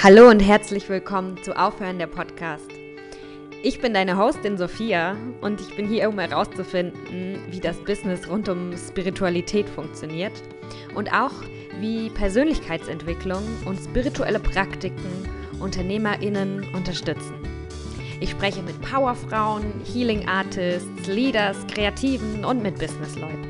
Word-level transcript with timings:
Hallo 0.00 0.28
und 0.28 0.38
herzlich 0.38 0.88
willkommen 0.88 1.42
zu 1.42 1.58
Aufhören 1.58 1.98
der 1.98 2.06
Podcast. 2.06 2.70
Ich 3.64 3.80
bin 3.80 3.94
deine 3.94 4.16
Hostin 4.16 4.56
Sophia 4.56 5.16
und 5.40 5.60
ich 5.60 5.74
bin 5.74 5.88
hier, 5.88 6.08
um 6.08 6.20
herauszufinden, 6.20 7.40
wie 7.50 7.58
das 7.58 7.76
Business 7.78 8.28
rund 8.28 8.48
um 8.48 8.76
Spiritualität 8.76 9.68
funktioniert 9.68 10.32
und 10.94 11.12
auch 11.12 11.32
wie 11.80 12.10
Persönlichkeitsentwicklung 12.10 13.42
und 13.64 13.76
spirituelle 13.80 14.38
Praktiken 14.38 15.28
UnternehmerInnen 15.58 16.72
unterstützen. 16.74 17.34
Ich 18.20 18.30
spreche 18.30 18.62
mit 18.62 18.80
Powerfrauen, 18.80 19.64
Healing 19.92 20.28
Artists, 20.28 21.08
Leaders, 21.08 21.56
Kreativen 21.66 22.44
und 22.44 22.62
mit 22.62 22.78
Businessleuten. 22.78 23.48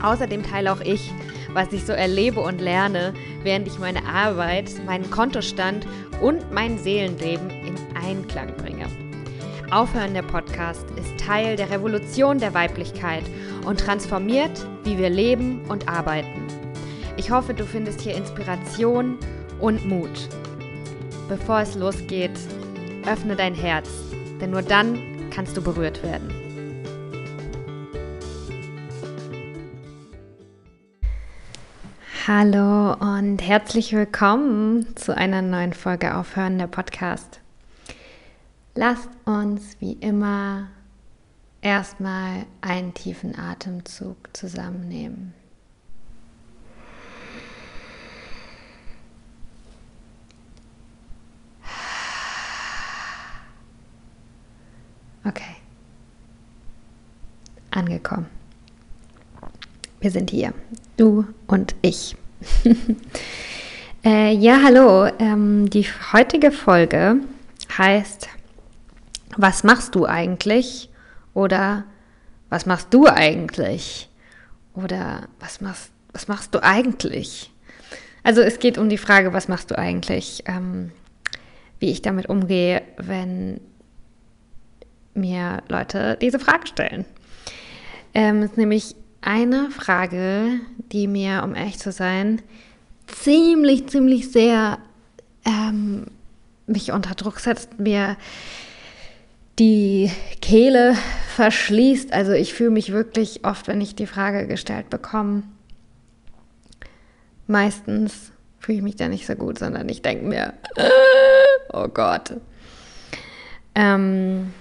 Außerdem 0.00 0.44
teile 0.44 0.72
auch 0.72 0.80
ich 0.82 1.12
was 1.52 1.72
ich 1.72 1.84
so 1.84 1.92
erlebe 1.92 2.40
und 2.40 2.60
lerne, 2.60 3.14
während 3.42 3.66
ich 3.66 3.78
meine 3.78 4.04
Arbeit, 4.04 4.70
meinen 4.86 5.10
Kontostand 5.10 5.86
und 6.20 6.52
mein 6.52 6.78
Seelenleben 6.78 7.50
in 7.50 7.76
Einklang 7.94 8.56
bringe. 8.56 8.86
Aufhören 9.70 10.14
der 10.14 10.22
Podcast 10.22 10.86
ist 10.96 11.18
Teil 11.18 11.56
der 11.56 11.70
Revolution 11.70 12.38
der 12.38 12.54
Weiblichkeit 12.54 13.24
und 13.66 13.80
transformiert, 13.80 14.66
wie 14.84 14.96
wir 14.96 15.10
leben 15.10 15.60
und 15.68 15.88
arbeiten. 15.88 16.46
Ich 17.18 17.30
hoffe, 17.30 17.52
du 17.52 17.66
findest 17.66 18.00
hier 18.00 18.16
Inspiration 18.16 19.18
und 19.60 19.86
Mut. 19.86 20.28
Bevor 21.28 21.60
es 21.60 21.74
losgeht, 21.74 22.38
öffne 23.06 23.36
dein 23.36 23.54
Herz, 23.54 23.90
denn 24.40 24.52
nur 24.52 24.62
dann 24.62 24.98
kannst 25.30 25.56
du 25.56 25.62
berührt 25.62 26.02
werden. 26.02 26.47
Hallo 32.30 32.92
und 32.92 33.38
herzlich 33.38 33.94
willkommen 33.94 34.94
zu 34.96 35.16
einer 35.16 35.40
neuen 35.40 35.72
Folge 35.72 36.14
Aufhören 36.14 36.58
der 36.58 36.66
Podcast. 36.66 37.40
Lasst 38.74 39.08
uns 39.24 39.80
wie 39.80 39.94
immer 39.94 40.68
erstmal 41.62 42.44
einen 42.60 42.92
tiefen 42.92 43.34
Atemzug 43.34 44.18
zusammennehmen. 44.34 45.32
Okay. 55.24 55.56
Angekommen. 57.70 58.37
Wir 60.00 60.12
sind 60.12 60.30
hier, 60.30 60.54
du 60.96 61.26
und 61.48 61.74
ich. 61.82 62.16
äh, 64.04 64.32
ja, 64.32 64.60
hallo. 64.62 65.06
Ähm, 65.18 65.68
die 65.70 65.86
heutige 66.12 66.52
Folge 66.52 67.16
heißt, 67.76 68.28
was 69.36 69.64
machst 69.64 69.96
du 69.96 70.06
eigentlich? 70.06 70.88
Oder 71.34 71.82
was 72.48 72.64
machst 72.64 72.94
du 72.94 73.08
eigentlich? 73.08 74.08
Oder 74.72 75.22
was 75.40 75.60
machst, 75.60 75.90
was 76.12 76.28
machst 76.28 76.54
du 76.54 76.62
eigentlich? 76.62 77.50
Also 78.22 78.40
es 78.40 78.60
geht 78.60 78.78
um 78.78 78.88
die 78.88 78.98
Frage, 78.98 79.32
was 79.32 79.48
machst 79.48 79.72
du 79.72 79.78
eigentlich? 79.78 80.44
Ähm, 80.46 80.92
wie 81.80 81.90
ich 81.90 82.02
damit 82.02 82.28
umgehe, 82.28 82.82
wenn 82.98 83.60
mir 85.14 85.64
Leute 85.68 86.16
diese 86.20 86.38
Frage 86.38 86.68
stellen. 86.68 87.04
Ähm, 88.14 88.44
ist 88.44 88.56
nämlich 88.56 88.94
eine 89.20 89.70
Frage, 89.70 90.60
die 90.92 91.06
mir, 91.06 91.42
um 91.44 91.54
ehrlich 91.54 91.78
zu 91.78 91.92
sein, 91.92 92.42
ziemlich, 93.06 93.88
ziemlich 93.88 94.30
sehr 94.30 94.78
ähm, 95.44 96.06
mich 96.66 96.92
unter 96.92 97.14
Druck 97.14 97.40
setzt, 97.40 97.78
mir 97.78 98.16
die 99.58 100.10
Kehle 100.40 100.96
verschließt. 101.34 102.12
Also 102.12 102.32
ich 102.32 102.54
fühle 102.54 102.70
mich 102.70 102.92
wirklich 102.92 103.44
oft, 103.44 103.68
wenn 103.68 103.80
ich 103.80 103.94
die 103.94 104.06
Frage 104.06 104.46
gestellt 104.46 104.90
bekomme, 104.90 105.42
meistens 107.46 108.32
fühle 108.60 108.78
ich 108.78 108.84
mich 108.84 108.96
da 108.96 109.08
nicht 109.08 109.26
so 109.26 109.34
gut, 109.34 109.58
sondern 109.58 109.88
ich 109.88 110.02
denke 110.02 110.26
mir, 110.26 110.52
oh 111.72 111.88
Gott. 111.88 112.34
Ähm, 113.74 114.52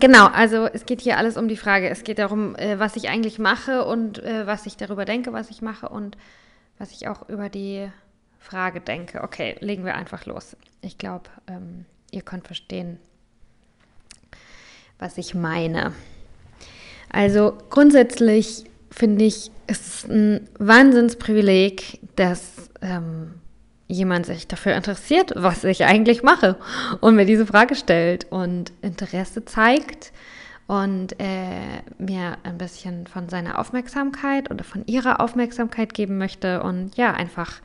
Genau, 0.00 0.26
also 0.26 0.66
es 0.66 0.86
geht 0.86 1.00
hier 1.00 1.16
alles 1.16 1.36
um 1.36 1.48
die 1.48 1.56
Frage. 1.56 1.88
Es 1.88 2.04
geht 2.04 2.18
darum, 2.18 2.54
äh, 2.56 2.78
was 2.78 2.96
ich 2.96 3.08
eigentlich 3.08 3.38
mache 3.38 3.84
und 3.84 4.22
äh, 4.22 4.46
was 4.46 4.66
ich 4.66 4.76
darüber 4.76 5.04
denke, 5.04 5.32
was 5.32 5.50
ich 5.50 5.60
mache 5.60 5.88
und 5.88 6.16
was 6.78 6.92
ich 6.92 7.08
auch 7.08 7.28
über 7.28 7.48
die 7.48 7.90
Frage 8.38 8.80
denke. 8.80 9.22
Okay, 9.22 9.56
legen 9.60 9.84
wir 9.84 9.96
einfach 9.96 10.24
los. 10.26 10.56
Ich 10.82 10.98
glaube, 10.98 11.24
ähm, 11.48 11.84
ihr 12.12 12.22
könnt 12.22 12.46
verstehen, 12.46 12.98
was 14.98 15.18
ich 15.18 15.34
meine. 15.34 15.92
Also 17.10 17.58
grundsätzlich 17.70 18.64
finde 18.90 19.24
ich, 19.24 19.50
es 19.66 20.04
ist 20.04 20.08
ein 20.08 20.48
Wahnsinnsprivileg, 20.58 22.00
dass 22.16 22.70
ähm, 22.80 23.34
jemand 23.88 24.26
sich 24.26 24.46
dafür 24.46 24.76
interessiert, 24.76 25.32
was 25.34 25.64
ich 25.64 25.84
eigentlich 25.84 26.22
mache 26.22 26.56
und 27.00 27.16
mir 27.16 27.24
diese 27.24 27.46
Frage 27.46 27.74
stellt 27.74 28.26
und 28.30 28.70
Interesse 28.82 29.44
zeigt 29.44 30.12
und 30.66 31.18
äh, 31.18 31.82
mir 31.98 32.36
ein 32.42 32.58
bisschen 32.58 33.06
von 33.06 33.30
seiner 33.30 33.58
Aufmerksamkeit 33.58 34.50
oder 34.50 34.62
von 34.62 34.86
ihrer 34.86 35.20
Aufmerksamkeit 35.20 35.94
geben 35.94 36.18
möchte 36.18 36.62
und 36.62 36.96
ja, 36.96 37.14
einfach 37.14 37.60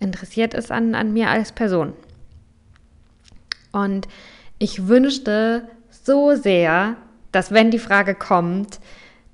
interessiert 0.00 0.54
ist 0.54 0.72
an, 0.72 0.96
an 0.96 1.12
mir 1.12 1.30
als 1.30 1.52
Person. 1.52 1.92
Und 3.70 4.08
ich 4.58 4.88
wünschte 4.88 5.68
so 5.90 6.34
sehr, 6.34 6.96
dass 7.30 7.52
wenn 7.52 7.70
die 7.70 7.78
Frage 7.78 8.14
kommt, 8.14 8.80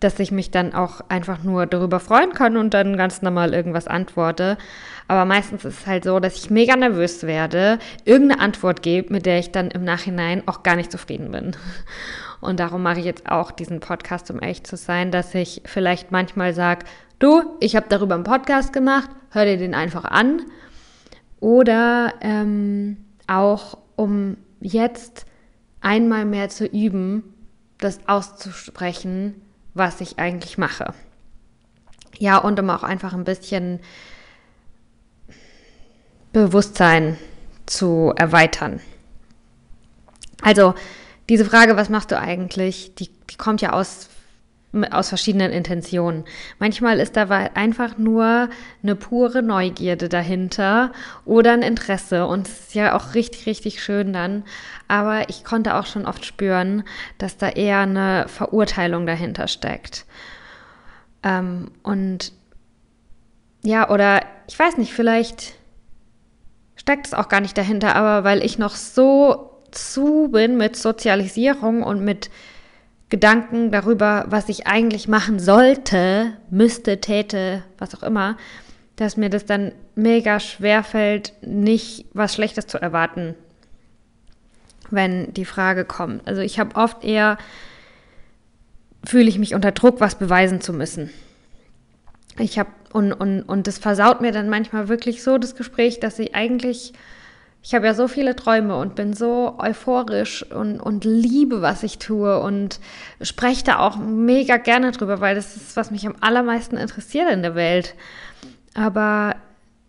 dass 0.00 0.19
ich 0.19 0.31
mich 0.32 0.50
dann 0.50 0.75
auch 0.75 1.00
einfach 1.09 1.43
nur 1.43 1.66
darüber 1.66 2.00
freuen 2.00 2.32
kann 2.32 2.56
und 2.56 2.75
dann 2.75 2.97
ganz 2.97 3.22
normal 3.22 3.55
irgendwas 3.55 3.87
antworte. 3.87 4.59
Aber 5.09 5.25
meistens 5.25 5.65
ist 5.65 5.81
es 5.81 5.87
halt 5.87 6.05
so, 6.05 6.21
dass 6.21 6.37
ich 6.37 6.50
mega 6.50 6.77
nervös 6.77 7.22
werde, 7.25 7.78
irgendeine 8.04 8.41
Antwort 8.41 8.83
gebe, 8.83 9.12
mit 9.12 9.27
der 9.27 9.38
ich 9.38 9.53
dann 9.53 9.71
im 9.71 9.84
Nachhinein 9.84 10.43
auch 10.47 10.62
gar 10.62 10.77
nicht 10.77 10.93
zufrieden 10.93 11.31
bin. 11.31 11.56
Und 12.41 12.60
darum 12.60 12.83
mache 12.83 12.99
ich 12.99 13.06
jetzt 13.06 13.31
auch 13.31 13.50
diesen 13.50 13.81
Podcast, 13.81 14.31
um 14.31 14.38
echt 14.41 14.66
zu 14.66 14.77
sein, 14.77 15.10
dass 15.10 15.34
ich 15.34 15.62
vielleicht 15.65 16.12
manchmal 16.12 16.53
sage, 16.53 16.84
du, 17.19 17.43
ich 17.60 17.75
habe 17.75 17.87
darüber 17.88 18.15
einen 18.15 18.25
Podcast 18.25 18.72
gemacht, 18.72 19.09
hör 19.31 19.47
dir 19.47 19.56
den 19.56 19.75
einfach 19.75 20.04
an. 20.04 20.43
Oder 21.41 22.15
ähm, 22.21 22.99
auch, 23.27 23.78
um 23.97 24.37
jetzt 24.60 25.27
einmal 25.81 26.25
mehr 26.25 26.49
zu 26.49 26.66
üben, 26.66 27.34
das 27.78 28.00
auszusprechen, 28.09 29.43
was 29.74 30.00
ich 30.00 30.18
eigentlich 30.18 30.56
mache. 30.58 30.94
Ja, 32.18 32.38
und 32.38 32.58
um 32.60 32.70
auch 32.70 32.84
einfach 32.84 33.12
ein 33.12 33.24
bisschen 33.24 33.80
Bewusstsein 36.32 37.18
zu 37.66 38.12
erweitern. 38.16 38.80
Also 40.42 40.74
diese 41.28 41.44
Frage, 41.44 41.76
was 41.76 41.88
machst 41.88 42.10
du 42.10 42.18
eigentlich, 42.18 42.94
die, 42.94 43.08
die 43.30 43.36
kommt 43.36 43.62
ja 43.62 43.72
aus, 43.72 44.08
aus 44.90 45.08
verschiedenen 45.08 45.52
Intentionen. 45.52 46.24
Manchmal 46.58 46.98
ist 46.98 47.16
da 47.16 47.28
einfach 47.54 47.98
nur 47.98 48.48
eine 48.82 48.96
pure 48.96 49.42
Neugierde 49.42 50.08
dahinter 50.08 50.92
oder 51.24 51.52
ein 51.52 51.62
Interesse 51.62 52.26
und 52.26 52.46
es 52.46 52.60
ist 52.60 52.74
ja 52.74 52.96
auch 52.96 53.14
richtig, 53.14 53.46
richtig 53.46 53.82
schön 53.82 54.12
dann. 54.12 54.44
Aber 54.88 55.28
ich 55.28 55.44
konnte 55.44 55.74
auch 55.74 55.86
schon 55.86 56.06
oft 56.06 56.24
spüren, 56.24 56.84
dass 57.18 57.36
da 57.36 57.48
eher 57.48 57.80
eine 57.80 58.26
Verurteilung 58.28 59.06
dahinter 59.06 59.48
steckt. 59.48 60.06
Ähm, 61.22 61.70
und 61.82 62.32
ja, 63.62 63.88
oder 63.88 64.20
ich 64.47 64.59
weiß 64.59 64.77
nicht, 64.77 64.92
vielleicht 64.92 65.54
steckt 66.77 67.06
es 67.06 67.15
auch 67.15 67.28
gar 67.28 67.41
nicht 67.41 67.56
dahinter, 67.56 67.97
aber 67.97 68.24
weil 68.24 68.44
ich 68.44 68.59
noch 68.59 68.74
so 68.74 69.50
zu 69.70 70.28
bin 70.30 70.56
mit 70.56 70.77
Sozialisierung 70.77 71.82
und 71.82 72.04
mit 72.04 72.30
Gedanken 73.15 73.71
darüber, 73.71 74.25
was 74.27 74.49
ich 74.49 74.66
eigentlich 74.66 75.07
machen 75.07 75.39
sollte, 75.39 76.33
müsste, 76.51 77.01
täte, 77.01 77.63
was 77.78 77.95
auch 77.95 78.03
immer, 78.03 78.37
dass 78.97 79.16
mir 79.16 79.31
das 79.31 79.47
dann 79.47 79.71
mega 79.95 80.41
schwer 80.41 80.83
fällt, 80.83 81.33
nicht 81.41 82.07
was 82.13 82.34
Schlechtes 82.34 82.66
zu 82.66 82.77
erwarten, 82.83 83.37
wenn 84.91 85.33
die 85.33 85.45
Frage 85.45 85.84
kommt. 85.84 86.27
Also 86.27 86.41
ich 86.41 86.59
habe 86.59 86.75
oft 86.75 87.05
eher, 87.05 87.39
fühle 89.05 89.28
ich 89.28 89.39
mich 89.39 89.55
unter 89.55 89.71
Druck, 89.71 90.01
was 90.01 90.16
beweisen 90.16 90.61
zu 90.61 90.72
müssen. 90.72 91.09
Ich 92.37 92.59
habe, 92.59 92.71
und, 92.93 93.13
und, 93.13 93.43
und 93.43 93.69
das 93.69 93.78
versaut 93.78 94.22
mir 94.22 94.33
dann 94.33 94.49
manchmal 94.49 94.89
wirklich 94.89 95.22
so 95.22 95.39
das 95.39 95.55
Gespräch, 95.55 96.01
dass 96.01 96.19
ich 96.19 96.34
eigentlich, 96.34 96.95
ich 97.65 97.75
habe 97.75 97.87
ja 97.87 97.95
so 97.95 98.09
viele 98.09 98.37
Träume 98.37 98.77
und 98.77 98.95
bin 98.95 99.15
so 99.15 99.55
euphorisch 99.59 100.43
und, 100.53 100.78
und 100.81 101.07
liebe, 101.07 101.63
was 101.63 101.83
ich 101.83 101.99
tue 101.99 102.39
und 102.39 102.78
spreche 103.22 103.65
da 103.65 103.78
auch 103.78 103.97
mega 103.97 104.59
gerne 104.59 104.93
drüber, 104.93 105.22
weil 105.22 105.34
das 105.34 105.57
ist, 105.57 105.75
was 105.75 105.91
mich 105.91 106.07
am 106.07 106.15
allermeisten 106.21 106.77
interessiert 106.77 107.31
in 107.33 107.41
der 107.41 107.55
Welt. 107.55 107.95
Aber 108.75 109.37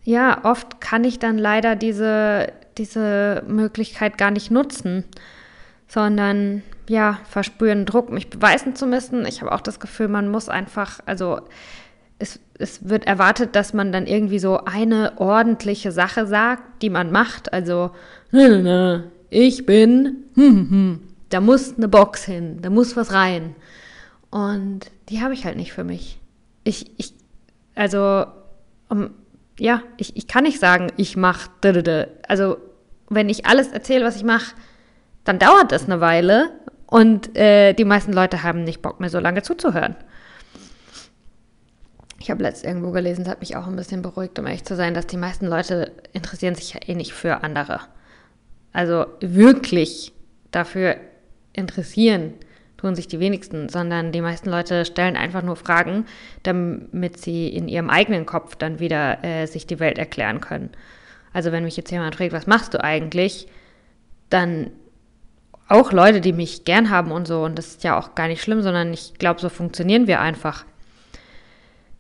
ja, 0.06 0.46
oft 0.46 0.80
kann 0.80 1.04
ich 1.04 1.20
dann 1.20 1.38
leider 1.38 1.76
diese, 1.76 2.54
diese 2.78 3.44
Möglichkeit 3.46 4.18
gar 4.18 4.32
nicht 4.32 4.52
nutzen, 4.52 5.04
sondern 5.86 6.64
ja, 6.88 7.20
verspüren 7.28 7.86
Druck, 7.86 8.10
mich 8.10 8.30
beweisen 8.30 8.78
zu 8.78 8.88
müssen. 8.88 9.26
Ich 9.26 9.42
habe 9.42 9.52
auch 9.52 9.62
das 9.62 9.82
Gefühl, 9.82 10.08
man 10.08 10.30
muss 10.30 10.48
einfach, 10.48 11.02
also 11.06 11.42
es, 12.20 12.40
es 12.58 12.88
wird 12.88 13.06
erwartet, 13.06 13.56
dass 13.56 13.74
man 13.74 13.92
dann 13.92 14.08
irgendwie 14.08 14.40
so 14.40 14.60
eine 14.66 15.14
ordentliche 15.18 15.92
Sache 15.92 16.26
sagt, 16.28 16.82
die 16.82 16.90
man 16.90 17.12
macht. 17.12 17.54
Also, 17.54 17.92
ich 19.30 19.66
bin, 19.66 20.24
hm, 20.36 20.70
hm, 20.70 21.00
da 21.30 21.42
muss 21.42 21.76
eine 21.78 21.88
Box 21.88 22.24
hin, 22.24 22.60
da 22.62 22.70
muss 22.70 22.96
was 22.96 23.14
rein. 23.14 23.56
Und 24.30 24.92
die 25.10 25.22
habe 25.22 25.34
ich 25.34 25.46
halt 25.46 25.58
nicht 25.58 25.74
für 25.74 25.84
mich. 25.84 26.20
Ich, 26.64 26.92
ich, 26.98 27.14
also, 27.76 28.26
um, 28.90 29.12
ja, 29.60 29.82
ich, 29.98 30.16
ich 30.16 30.28
kann 30.28 30.44
nicht 30.44 30.60
sagen, 30.60 30.92
ich 30.98 31.18
mache, 31.18 31.50
also, 32.28 32.58
wenn 33.10 33.30
ich 33.30 33.46
alles 33.46 33.68
erzähle, 33.70 34.06
was 34.06 34.16
ich 34.16 34.24
mache, 34.24 34.56
dann 35.24 35.40
dauert 35.40 35.72
das 35.72 35.86
eine 35.86 36.02
Weile 36.02 36.52
und 36.88 37.36
äh, 37.36 37.74
die 37.74 37.86
meisten 37.86 38.14
Leute 38.14 38.44
haben 38.44 38.64
nicht 38.64 38.82
Bock 38.82 39.00
mir 39.00 39.10
so 39.10 39.20
lange 39.20 39.42
zuzuhören. 39.42 39.96
Ich 42.26 42.32
habe 42.32 42.42
letztens 42.42 42.70
irgendwo 42.70 42.90
gelesen, 42.90 43.24
das 43.24 43.34
hat 43.34 43.42
mich 43.42 43.56
auch 43.56 43.68
ein 43.68 43.76
bisschen 43.76 44.02
beruhigt, 44.02 44.40
um 44.40 44.48
ehrlich 44.48 44.66
zu 44.66 44.76
sein, 44.76 44.96
dass 44.96 45.06
die 45.06 45.16
meisten 45.16 45.46
Leute 45.46 45.92
interessieren 46.12 46.56
sich 46.56 46.74
ja 46.74 46.80
eh 46.84 46.96
nicht 46.96 47.14
für 47.14 47.44
andere. 47.44 47.82
Also 48.74 49.06
wirklich 49.20 50.12
dafür 50.50 50.96
interessieren 51.54 52.34
tun 52.78 52.96
sich 52.96 53.08
die 53.08 53.20
wenigsten, 53.20 53.70
sondern 53.70 54.12
die 54.12 54.22
meisten 54.22 54.50
Leute 54.50 54.86
stellen 54.86 55.18
einfach 55.18 55.44
nur 55.44 55.56
Fragen, 55.56 56.06
damit 56.42 57.20
sie 57.20 57.48
in 57.48 57.68
ihrem 57.68 57.92
eigenen 57.92 58.26
Kopf 58.26 58.56
dann 58.56 58.80
wieder 58.80 59.24
äh, 59.24 59.46
sich 59.46 59.68
die 59.68 59.80
Welt 59.80 60.00
erklären 60.00 60.42
können. 60.42 60.72
Also 61.32 61.52
wenn 61.52 61.64
mich 61.64 61.78
jetzt 61.78 61.92
jemand 61.92 62.16
fragt, 62.16 62.34
was 62.34 62.48
machst 62.48 62.74
du 62.74 62.84
eigentlich, 62.84 63.48
dann 64.32 64.72
auch 65.68 65.92
Leute, 65.92 66.22
die 66.22 66.34
mich 66.34 66.66
gern 66.66 66.90
haben 66.90 67.12
und 67.12 67.28
so, 67.28 67.44
und 67.44 67.56
das 67.56 67.68
ist 67.68 67.84
ja 67.84 68.00
auch 68.00 68.16
gar 68.16 68.28
nicht 68.28 68.42
schlimm, 68.42 68.64
sondern 68.64 68.92
ich 68.94 69.14
glaube, 69.20 69.40
so 69.40 69.50
funktionieren 69.50 70.08
wir 70.08 70.22
einfach 70.22 70.66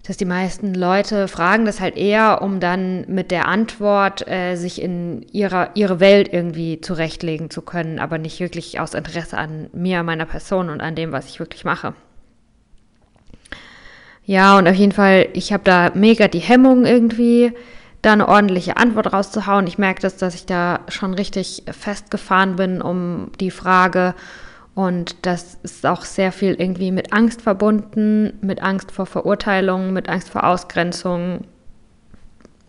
dass 0.07 0.17
die 0.17 0.25
meisten 0.25 0.75
Leute 0.75 1.27
fragen 1.27 1.65
das 1.65 1.79
halt 1.79 1.97
eher, 1.97 2.41
um 2.41 2.59
dann 2.59 3.05
mit 3.07 3.31
der 3.31 3.47
Antwort 3.47 4.27
äh, 4.27 4.55
sich 4.55 4.81
in 4.81 5.25
ihrer, 5.31 5.71
ihre 5.75 5.99
Welt 5.99 6.31
irgendwie 6.31 6.79
zurechtlegen 6.79 7.49
zu 7.49 7.63
können, 7.63 7.97
aber 7.97 8.19
nicht 8.19 8.39
wirklich 8.39 8.79
aus 8.79 8.93
Interesse 8.93 9.37
an 9.37 9.69
mir, 9.73 10.03
meiner 10.03 10.25
Person 10.25 10.69
und 10.69 10.79
an 10.81 10.95
dem, 10.95 11.11
was 11.11 11.27
ich 11.27 11.39
wirklich 11.39 11.65
mache. 11.65 11.93
Ja, 14.25 14.57
und 14.57 14.67
auf 14.67 14.75
jeden 14.75 14.91
Fall, 14.91 15.27
ich 15.33 15.53
habe 15.53 15.63
da 15.63 15.91
mega 15.93 16.27
die 16.27 16.39
Hemmung 16.39 16.85
irgendwie, 16.85 17.53
da 18.01 18.13
eine 18.13 18.27
ordentliche 18.27 18.77
Antwort 18.77 19.11
rauszuhauen. 19.11 19.65
Ich 19.65 19.79
merke 19.79 20.01
das, 20.01 20.17
dass 20.17 20.35
ich 20.35 20.45
da 20.45 20.81
schon 20.87 21.15
richtig 21.15 21.63
festgefahren 21.71 22.55
bin 22.55 22.81
um 22.81 23.31
die 23.39 23.51
Frage, 23.51 24.13
und 24.75 25.15
das 25.21 25.57
ist 25.63 25.85
auch 25.85 26.03
sehr 26.03 26.33
viel 26.33 26.53
irgendwie 26.53 26.91
mit 26.91 27.13
Angst 27.13 27.41
verbunden, 27.41 28.37
mit 28.41 28.61
Angst 28.61 28.91
vor 28.91 29.05
Verurteilung, 29.05 29.93
mit 29.93 30.09
Angst 30.09 30.29
vor 30.29 30.43
Ausgrenzung, 30.43 31.45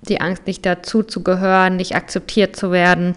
die 0.02 0.20
Angst, 0.20 0.46
nicht 0.46 0.64
dazu 0.64 1.02
zu 1.02 1.24
gehören, 1.24 1.74
nicht 1.74 1.96
akzeptiert 1.96 2.54
zu 2.54 2.70
werden. 2.70 3.16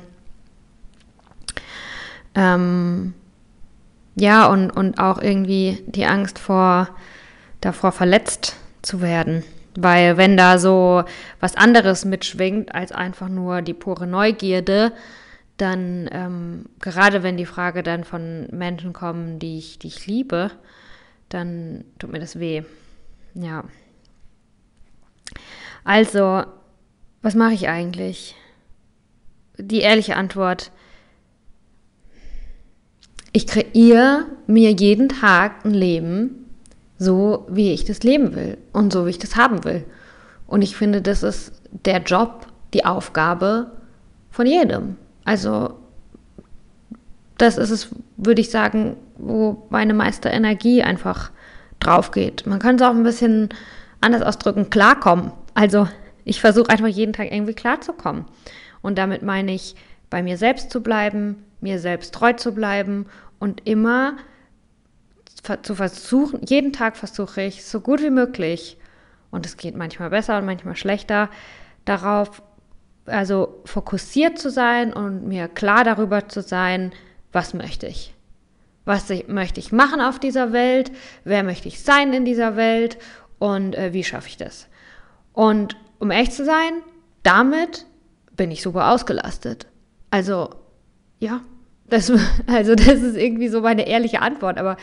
Ähm, 2.34 3.14
ja, 4.16 4.48
und, 4.48 4.72
und 4.72 5.00
auch 5.00 5.22
irgendwie 5.22 5.84
die 5.86 6.06
Angst 6.06 6.40
vor, 6.40 6.90
davor 7.62 7.92
verletzt 7.92 8.56
zu 8.82 9.02
werden. 9.02 9.44
Weil 9.78 10.18
wenn 10.18 10.36
da 10.36 10.58
so 10.58 11.04
was 11.40 11.56
anderes 11.56 12.06
mitschwingt 12.06 12.74
als 12.74 12.92
einfach 12.92 13.30
nur 13.30 13.62
die 13.62 13.76
pure 13.76 14.08
Neugierde, 14.08 14.94
dann 15.62 16.10
ähm, 16.12 16.66
gerade 16.80 17.22
wenn 17.24 17.38
die 17.38 17.46
Frage 17.46 17.84
dann 17.84 18.04
von 18.04 18.48
Menschen 18.52 18.94
kommen, 18.94 19.40
die 19.40 19.58
ich, 19.58 19.80
die 19.80 19.88
ich 19.88 20.08
liebe, 20.08 20.52
dann 21.30 21.84
tut 22.00 22.12
mir 22.12 22.20
das 22.20 22.40
weh. 22.40 22.64
Ja. 23.36 23.64
Also, 25.84 26.44
was 27.22 27.36
mache 27.36 27.54
ich 27.54 27.68
eigentlich? 27.68 28.36
Die 29.58 29.82
ehrliche 29.82 30.16
Antwort, 30.16 30.72
ich 33.34 33.46
kreiere 33.46 34.26
mir 34.48 34.72
jeden 34.72 35.10
Tag 35.10 35.66
ein 35.66 35.74
Leben, 35.74 36.46
so 36.98 37.48
wie 37.50 37.74
ich 37.74 37.86
das 37.86 38.04
leben 38.04 38.36
will 38.36 38.58
und 38.74 38.92
so 38.92 39.06
wie 39.06 39.12
ich 39.12 39.20
das 39.20 39.36
haben 39.36 39.64
will. 39.64 39.86
Und 40.48 40.62
ich 40.62 40.76
finde, 40.76 41.02
das 41.02 41.22
ist 41.22 41.62
der 41.72 42.02
Job, 42.02 42.48
die 42.74 42.86
Aufgabe 42.86 43.72
von 44.32 44.48
jedem. 44.48 44.98
Also 45.30 45.76
das 47.38 47.60
ist 47.60 47.70
es, 47.70 47.90
würde 48.18 48.42
ich 48.42 48.50
sagen, 48.50 48.98
wo 49.16 49.68
meine 49.70 49.94
meiste 49.94 50.30
Energie 50.30 50.82
einfach 50.82 51.30
drauf 51.80 52.10
geht. 52.10 52.48
Man 52.48 52.58
kann 52.58 52.78
es 52.78 52.82
auch 52.82 52.96
ein 52.96 53.04
bisschen 53.04 53.50
anders 54.02 54.24
ausdrücken, 54.24 54.72
klarkommen. 54.72 55.32
Also 55.54 55.88
ich 56.26 56.42
versuche 56.42 56.72
einfach 56.72 56.88
jeden 56.88 57.14
Tag 57.14 57.32
irgendwie 57.32 57.54
klarzukommen. 57.54 58.26
Und 58.82 58.98
damit 58.98 59.22
meine 59.22 59.54
ich, 59.54 59.76
bei 60.10 60.24
mir 60.24 60.36
selbst 60.36 60.72
zu 60.72 60.82
bleiben, 60.82 61.46
mir 61.62 61.78
selbst 61.78 62.16
treu 62.16 62.34
zu 62.34 62.56
bleiben 62.56 63.06
und 63.38 63.68
immer 63.68 64.18
zu 65.62 65.76
versuchen, 65.76 66.42
jeden 66.44 66.74
Tag 66.74 66.98
versuche 66.98 67.44
ich, 67.44 67.66
so 67.66 67.82
gut 67.82 68.02
wie 68.02 68.10
möglich, 68.10 68.80
und 69.30 69.46
es 69.46 69.58
geht 69.58 69.78
manchmal 69.78 70.10
besser 70.10 70.40
und 70.40 70.48
manchmal 70.48 70.76
schlechter, 70.76 71.30
darauf 71.86 72.42
also 73.10 73.62
fokussiert 73.66 74.40
zu 74.40 74.50
sein 74.50 74.94
und 74.94 75.28
mir 75.28 75.48
klar 75.48 75.84
darüber 75.84 76.28
zu 76.28 76.42
sein, 76.42 76.92
was 77.32 77.54
möchte 77.54 77.88
ich. 77.88 78.14
Was 78.86 79.10
ich, 79.10 79.28
möchte 79.28 79.60
ich 79.60 79.72
machen 79.72 80.02
auf 80.02 80.20
dieser 80.20 80.52
Welt? 80.52 80.92
Wer 81.24 81.44
möchte 81.44 81.68
ich 81.68 81.82
sein 81.82 82.14
in 82.14 82.26
dieser 82.26 82.56
Welt? 82.56 82.98
Und 83.38 83.76
äh, 83.76 83.94
wie 83.94 84.04
schaffe 84.04 84.28
ich 84.28 84.38
das? 84.38 84.68
Und 85.34 85.78
um 86.00 86.12
echt 86.12 86.34
zu 86.34 86.46
sein, 86.46 86.82
damit 87.24 87.86
bin 88.36 88.52
ich 88.52 88.62
super 88.62 88.92
ausgelastet. 88.92 89.68
Also, 90.12 90.50
ja, 91.20 91.42
das, 91.88 92.12
also 92.48 92.76
das 92.76 93.02
ist 93.02 93.18
irgendwie 93.18 93.50
so 93.50 93.62
meine 93.62 93.88
ehrliche 93.88 94.22
Antwort, 94.22 94.58
aber 94.58 94.78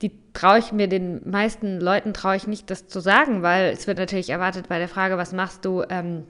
die 0.00 0.10
traue 0.32 0.58
ich 0.58 0.72
mir 0.72 0.88
den 0.88 1.28
meisten 1.28 1.80
Leuten 1.80 2.12
traue 2.12 2.36
ich 2.36 2.46
nicht, 2.46 2.70
das 2.70 2.88
zu 2.88 3.00
sagen, 3.00 3.42
weil 3.42 3.72
es 3.72 3.86
wird 3.86 3.98
natürlich 3.98 4.30
erwartet 4.30 4.68
bei 4.68 4.78
der 4.78 4.88
Frage, 4.88 5.16
was 5.16 5.32
machst 5.32 5.64
du, 5.64 5.84
ähm, 5.88 6.24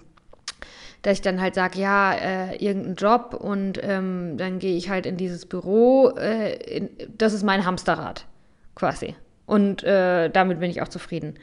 dass 1.02 1.14
ich 1.14 1.20
dann 1.20 1.40
halt 1.40 1.54
sage, 1.54 1.80
ja, 1.80 2.14
äh, 2.14 2.56
irgendein 2.56 2.94
Job 2.94 3.34
und 3.34 3.78
ähm, 3.82 4.36
dann 4.38 4.58
gehe 4.60 4.76
ich 4.76 4.88
halt 4.88 5.04
in 5.04 5.16
dieses 5.16 5.46
Büro. 5.46 6.10
Äh, 6.10 6.54
in, 6.76 6.90
das 7.18 7.32
ist 7.32 7.42
mein 7.42 7.66
Hamsterrad, 7.66 8.26
quasi. 8.74 9.16
Und 9.46 9.82
äh, 9.82 10.30
damit 10.30 10.60
bin 10.60 10.70
ich 10.70 10.80
auch 10.80 10.88
zufrieden. 10.88 11.34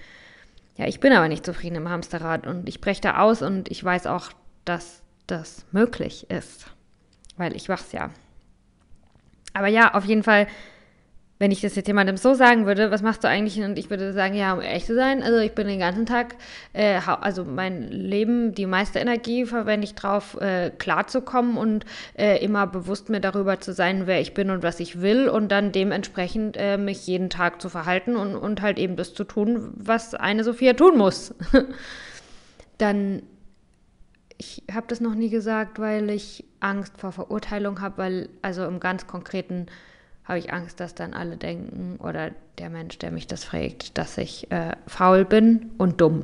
Ja, 0.78 0.88
ich 0.88 1.02
bin 1.02 1.12
aber 1.12 1.28
nicht 1.28 1.46
zufrieden 1.46 1.76
im 1.76 1.90
Hamsterrad 1.90 2.48
und 2.48 2.70
ich 2.70 2.80
breche 2.80 3.02
da 3.02 3.20
aus 3.20 3.42
und 3.42 3.70
ich 3.70 3.84
weiß 3.84 4.08
auch, 4.08 4.32
dass 4.64 5.04
das 5.28 5.66
möglich 5.72 6.30
ist, 6.30 6.68
weil 7.36 7.54
ich 7.54 7.68
wach's 7.68 7.92
ja. 7.92 8.12
Aber 9.54 9.68
ja, 9.68 9.94
auf 9.94 10.06
jeden 10.06 10.24
Fall 10.24 10.48
wenn 11.40 11.52
ich 11.52 11.62
das 11.62 11.76
jetzt 11.76 11.88
jemandem 11.88 12.18
so 12.18 12.34
sagen 12.34 12.66
würde, 12.66 12.92
was 12.92 13.02
machst 13.02 13.24
du 13.24 13.30
eigentlich? 13.30 13.62
Und 13.62 13.80
ich 13.80 13.90
würde 13.90 14.12
sagen, 14.12 14.36
ja, 14.36 14.54
um 14.54 14.60
ehrlich 14.60 14.86
zu 14.86 14.94
sein, 14.94 15.24
also 15.24 15.38
ich 15.40 15.54
bin 15.54 15.68
den 15.68 15.80
ganzen 15.80 16.06
Tag, 16.06 16.36
äh, 16.74 17.00
also 17.00 17.46
mein 17.46 17.90
Leben, 17.90 18.54
die 18.54 18.66
meiste 18.66 19.00
Energie 19.00 19.46
verwende 19.46 19.86
ich 19.86 19.96
drauf, 19.96 20.40
äh, 20.42 20.70
klarzukommen 20.70 21.56
und 21.56 21.86
äh, 22.18 22.44
immer 22.44 22.68
bewusst 22.68 23.10
mir 23.10 23.22
darüber 23.22 23.62
zu 23.62 23.72
sein, 23.72 24.06
wer 24.06 24.20
ich 24.20 24.34
bin 24.34 24.50
und 24.50 24.64
was 24.64 24.82
ich 24.82 25.02
will 25.02 25.30
und 25.30 25.50
dann 25.50 25.72
dementsprechend 25.72 26.58
äh, 26.58 26.78
mich 26.78 27.08
jeden 27.08 27.30
Tag 27.30 27.62
zu 27.62 27.70
verhalten 27.70 28.18
und, 28.18 28.36
und 28.36 28.62
halt 28.62 28.78
eben 28.78 28.98
das 28.98 29.14
zu 29.14 29.24
tun, 29.24 29.72
was 29.78 30.16
eine 30.16 30.44
Sophia 30.44 30.74
tun 30.74 30.98
muss. 30.98 31.34
dann 32.78 33.24
ich 34.42 34.64
habe 34.74 34.88
das 34.88 35.02
noch 35.02 35.16
nie 35.16 35.30
gesagt, 35.30 35.80
weil 35.80 36.10
ich 36.10 36.46
Angst 36.62 36.98
vor 36.98 37.12
Verurteilung 37.12 37.82
habe, 37.82 37.98
weil 37.98 38.30
also 38.42 38.66
im 38.66 38.80
ganz 38.80 39.06
konkreten 39.06 39.66
habe 40.30 40.40
ich 40.40 40.54
Angst, 40.54 40.80
dass 40.80 40.94
dann 40.94 41.14
alle 41.14 41.38
denken 41.38 41.98
oder 42.02 42.32
der 42.60 42.70
Mensch, 42.70 43.00
der 43.00 43.10
mich 43.10 43.26
das 43.26 43.44
fragt, 43.44 43.98
dass 43.98 44.18
ich 44.18 44.50
äh, 44.52 44.76
faul 44.86 45.26
bin 45.26 45.72
und 45.80 46.00
dumm. 46.00 46.24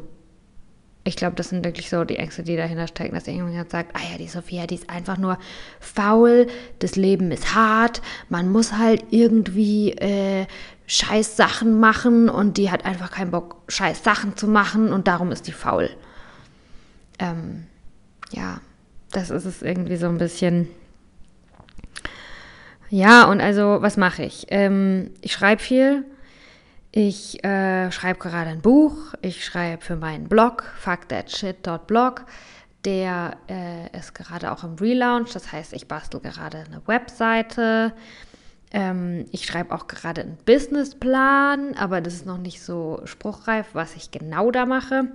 Ich 1.03 1.15
glaube, 1.15 1.35
das 1.35 1.49
sind 1.49 1.65
wirklich 1.65 1.89
so 1.89 2.03
die 2.03 2.17
Ängste, 2.17 2.43
die 2.43 2.55
dahinter 2.55 2.87
stecken, 2.87 3.15
dass 3.15 3.27
irgendjemand 3.27 3.71
sagt, 3.71 3.95
ah 3.95 4.11
ja, 4.11 4.17
die 4.17 4.27
Sophia, 4.27 4.67
die 4.67 4.75
ist 4.75 4.89
einfach 4.89 5.17
nur 5.17 5.37
faul, 5.79 6.47
das 6.79 6.95
Leben 6.95 7.31
ist 7.31 7.55
hart, 7.55 8.01
man 8.29 8.49
muss 8.51 8.73
halt 8.73 9.03
irgendwie 9.09 9.91
äh, 9.93 10.45
scheiß 10.87 11.35
Sachen 11.35 11.79
machen 11.79 12.29
und 12.29 12.57
die 12.57 12.69
hat 12.69 12.85
einfach 12.85 13.11
keinen 13.11 13.31
Bock, 13.31 13.57
scheiß 13.67 14.03
Sachen 14.03 14.37
zu 14.37 14.47
machen 14.47 14.93
und 14.93 15.07
darum 15.07 15.31
ist 15.31 15.47
die 15.47 15.51
faul. 15.51 15.89
Ähm, 17.17 17.65
ja, 18.31 18.61
das 19.11 19.31
ist 19.31 19.45
es 19.45 19.61
irgendwie 19.61 19.97
so 19.97 20.07
ein 20.07 20.17
bisschen 20.19 20.67
ja, 22.89 23.25
und 23.25 23.41
also, 23.41 23.77
was 23.81 23.97
mache 23.97 24.23
ich? 24.23 24.45
Ähm, 24.49 25.11
ich 25.21 25.33
schreibe 25.33 25.61
viel. 25.61 26.05
Ich 26.91 27.43
äh, 27.43 27.91
schreibe 27.91 28.19
gerade 28.19 28.51
ein 28.51 28.61
Buch. 28.61 28.95
Ich 29.21 29.43
schreibe 29.43 29.83
für 29.83 29.95
meinen 29.95 30.29
Blog, 30.29 30.63
fuckthatshit.blog. 30.79 32.25
Der 32.85 33.37
äh, 33.49 33.97
ist 33.97 34.15
gerade 34.15 34.51
auch 34.51 34.63
im 34.63 34.75
Relaunch. 34.75 35.33
Das 35.33 35.51
heißt, 35.51 35.73
ich 35.73 35.87
bastel 35.87 36.21
gerade 36.21 36.59
eine 36.59 36.81
Webseite. 36.85 37.93
Ähm, 38.71 39.25
ich 39.31 39.45
schreibe 39.45 39.73
auch 39.73 39.87
gerade 39.87 40.21
einen 40.21 40.37
Businessplan, 40.45 41.75
aber 41.75 42.01
das 42.01 42.13
ist 42.13 42.25
noch 42.25 42.37
nicht 42.37 42.61
so 42.61 43.01
spruchreif, 43.05 43.67
was 43.73 43.95
ich 43.95 44.11
genau 44.11 44.51
da 44.51 44.65
mache. 44.65 45.09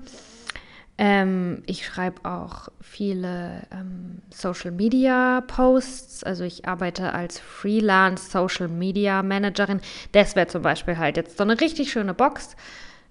Ähm, 1.02 1.62
ich 1.64 1.86
schreibe 1.86 2.28
auch 2.28 2.68
viele 2.82 3.62
ähm, 3.72 4.20
Social 4.28 4.70
Media 4.70 5.40
Posts. 5.40 6.24
Also 6.24 6.44
ich 6.44 6.68
arbeite 6.68 7.14
als 7.14 7.38
Freelance 7.38 8.30
Social 8.30 8.68
Media 8.68 9.22
Managerin. 9.22 9.80
Das 10.12 10.36
wäre 10.36 10.48
zum 10.48 10.60
Beispiel 10.60 10.98
halt 10.98 11.16
jetzt 11.16 11.38
so 11.38 11.42
eine 11.42 11.58
richtig 11.58 11.90
schöne 11.90 12.12
Box. 12.12 12.54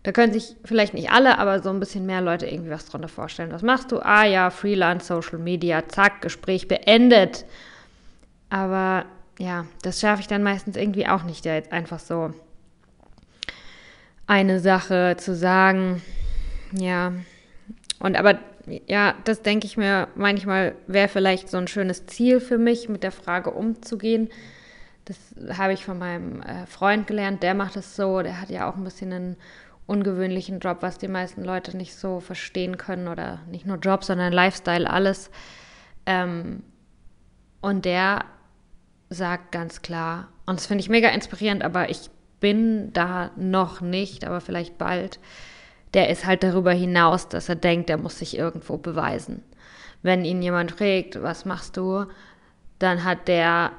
Da 0.04 0.12
können 0.12 0.32
sich 0.32 0.56
vielleicht 0.64 0.94
nicht 0.94 1.10
alle, 1.10 1.40
aber 1.40 1.64
so 1.64 1.72
ein 1.72 1.80
bisschen 1.80 2.06
mehr 2.06 2.22
Leute 2.22 2.46
irgendwie 2.46 2.70
was 2.70 2.86
drunter 2.86 3.08
vorstellen. 3.08 3.52
Was 3.52 3.64
machst 3.64 3.92
du? 3.92 4.06
Ah 4.06 4.24
ja, 4.24 4.52
Freelance 4.52 5.08
Social 5.08 5.40
Media, 5.40 5.88
zack, 5.88 6.22
Gespräch 6.22 6.68
beendet. 6.68 7.44
Aber 8.52 9.06
ja, 9.40 9.66
das 9.82 10.00
schaffe 10.00 10.22
ich 10.22 10.28
dann 10.28 10.44
meistens 10.44 10.78
irgendwie 10.78 11.08
auch 11.08 11.24
nicht, 11.24 11.44
da 11.44 11.56
jetzt 11.56 11.72
einfach 11.72 11.98
so 11.98 12.36
eine 14.28 14.60
Sache 14.60 15.16
zu 15.18 15.36
sagen. 15.36 16.04
Ja, 16.72 17.14
und 18.00 18.18
aber 18.18 18.40
ja, 18.88 19.16
das 19.24 19.42
denke 19.42 19.66
ich 19.66 19.78
mir 19.78 20.08
manchmal 20.16 20.76
wäre 20.88 21.08
vielleicht 21.08 21.50
so 21.50 21.58
ein 21.58 21.68
schönes 21.68 22.06
Ziel 22.06 22.40
für 22.40 22.58
mich, 22.58 22.88
mit 22.88 23.04
der 23.04 23.12
Frage 23.12 23.52
umzugehen. 23.52 24.30
Das 25.06 25.18
habe 25.58 25.74
ich 25.74 25.84
von 25.84 25.98
meinem 25.98 26.42
äh, 26.42 26.66
Freund 26.68 27.08
gelernt, 27.08 27.42
der 27.42 27.56
macht 27.56 27.76
es 27.76 27.96
so, 27.96 28.22
der 28.22 28.40
hat 28.40 28.50
ja 28.50 28.70
auch 28.70 28.76
ein 28.76 28.84
bisschen 28.84 29.12
einen 29.12 29.38
ungewöhnlichen 29.88 30.60
Job, 30.60 30.78
was 30.82 31.00
die 31.00 31.08
meisten 31.08 31.44
Leute 31.44 31.76
nicht 31.76 31.96
so 31.96 32.20
verstehen 32.20 32.78
können 32.78 33.08
oder 33.08 33.40
nicht 33.50 33.66
nur 33.66 33.78
Job, 33.78 34.04
sondern 34.04 34.32
Lifestyle, 34.32 34.88
alles. 34.88 35.32
Ähm, 36.06 36.62
und 37.62 37.86
der 37.86 38.26
sagt 39.10 39.52
ganz 39.52 39.82
klar, 39.82 40.28
und 40.46 40.60
das 40.60 40.68
finde 40.68 40.84
ich 40.84 40.90
mega 40.90 41.10
inspirierend, 41.10 41.64
aber 41.64 41.90
ich 41.90 42.12
bin 42.40 42.94
da 42.94 43.32
noch 43.36 43.82
nicht, 43.82 44.26
aber 44.26 44.42
vielleicht 44.42 44.78
bald, 44.78 45.20
der 45.94 46.10
ist 46.10 46.26
halt 46.26 46.44
darüber 46.44 46.72
hinaus, 46.72 47.28
dass 47.28 47.50
er 47.50 47.56
denkt, 47.56 47.90
er 47.90 47.98
muss 47.98 48.20
sich 48.20 48.38
irgendwo 48.38 48.78
beweisen. 48.78 49.44
Wenn 50.02 50.24
ihn 50.24 50.42
jemand 50.42 50.72
fragt, 50.72 51.22
was 51.22 51.46
machst 51.46 51.78
du, 51.78 52.06
dann 52.78 53.04
hat 53.04 53.28
der 53.28 53.72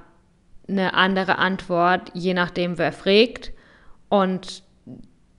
eine 0.68 0.94
andere 0.94 1.38
Antwort, 1.38 2.10
je 2.14 2.34
nachdem, 2.34 2.78
wer 2.78 2.92
fragt. 2.92 3.52
Und 4.08 4.62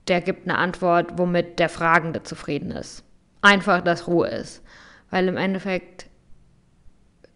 der 0.08 0.20
gibt 0.20 0.48
eine 0.48 0.58
Antwort, 0.58 1.18
womit 1.18 1.58
der 1.58 1.68
Fragende 1.68 2.22
zufrieden 2.22 2.72
ist. 2.72 3.04
Einfach, 3.40 3.82
dass 3.82 4.06
Ruhe 4.08 4.28
ist. 4.28 4.62
Weil 5.10 5.28
im 5.28 5.36
Endeffekt 5.36 6.06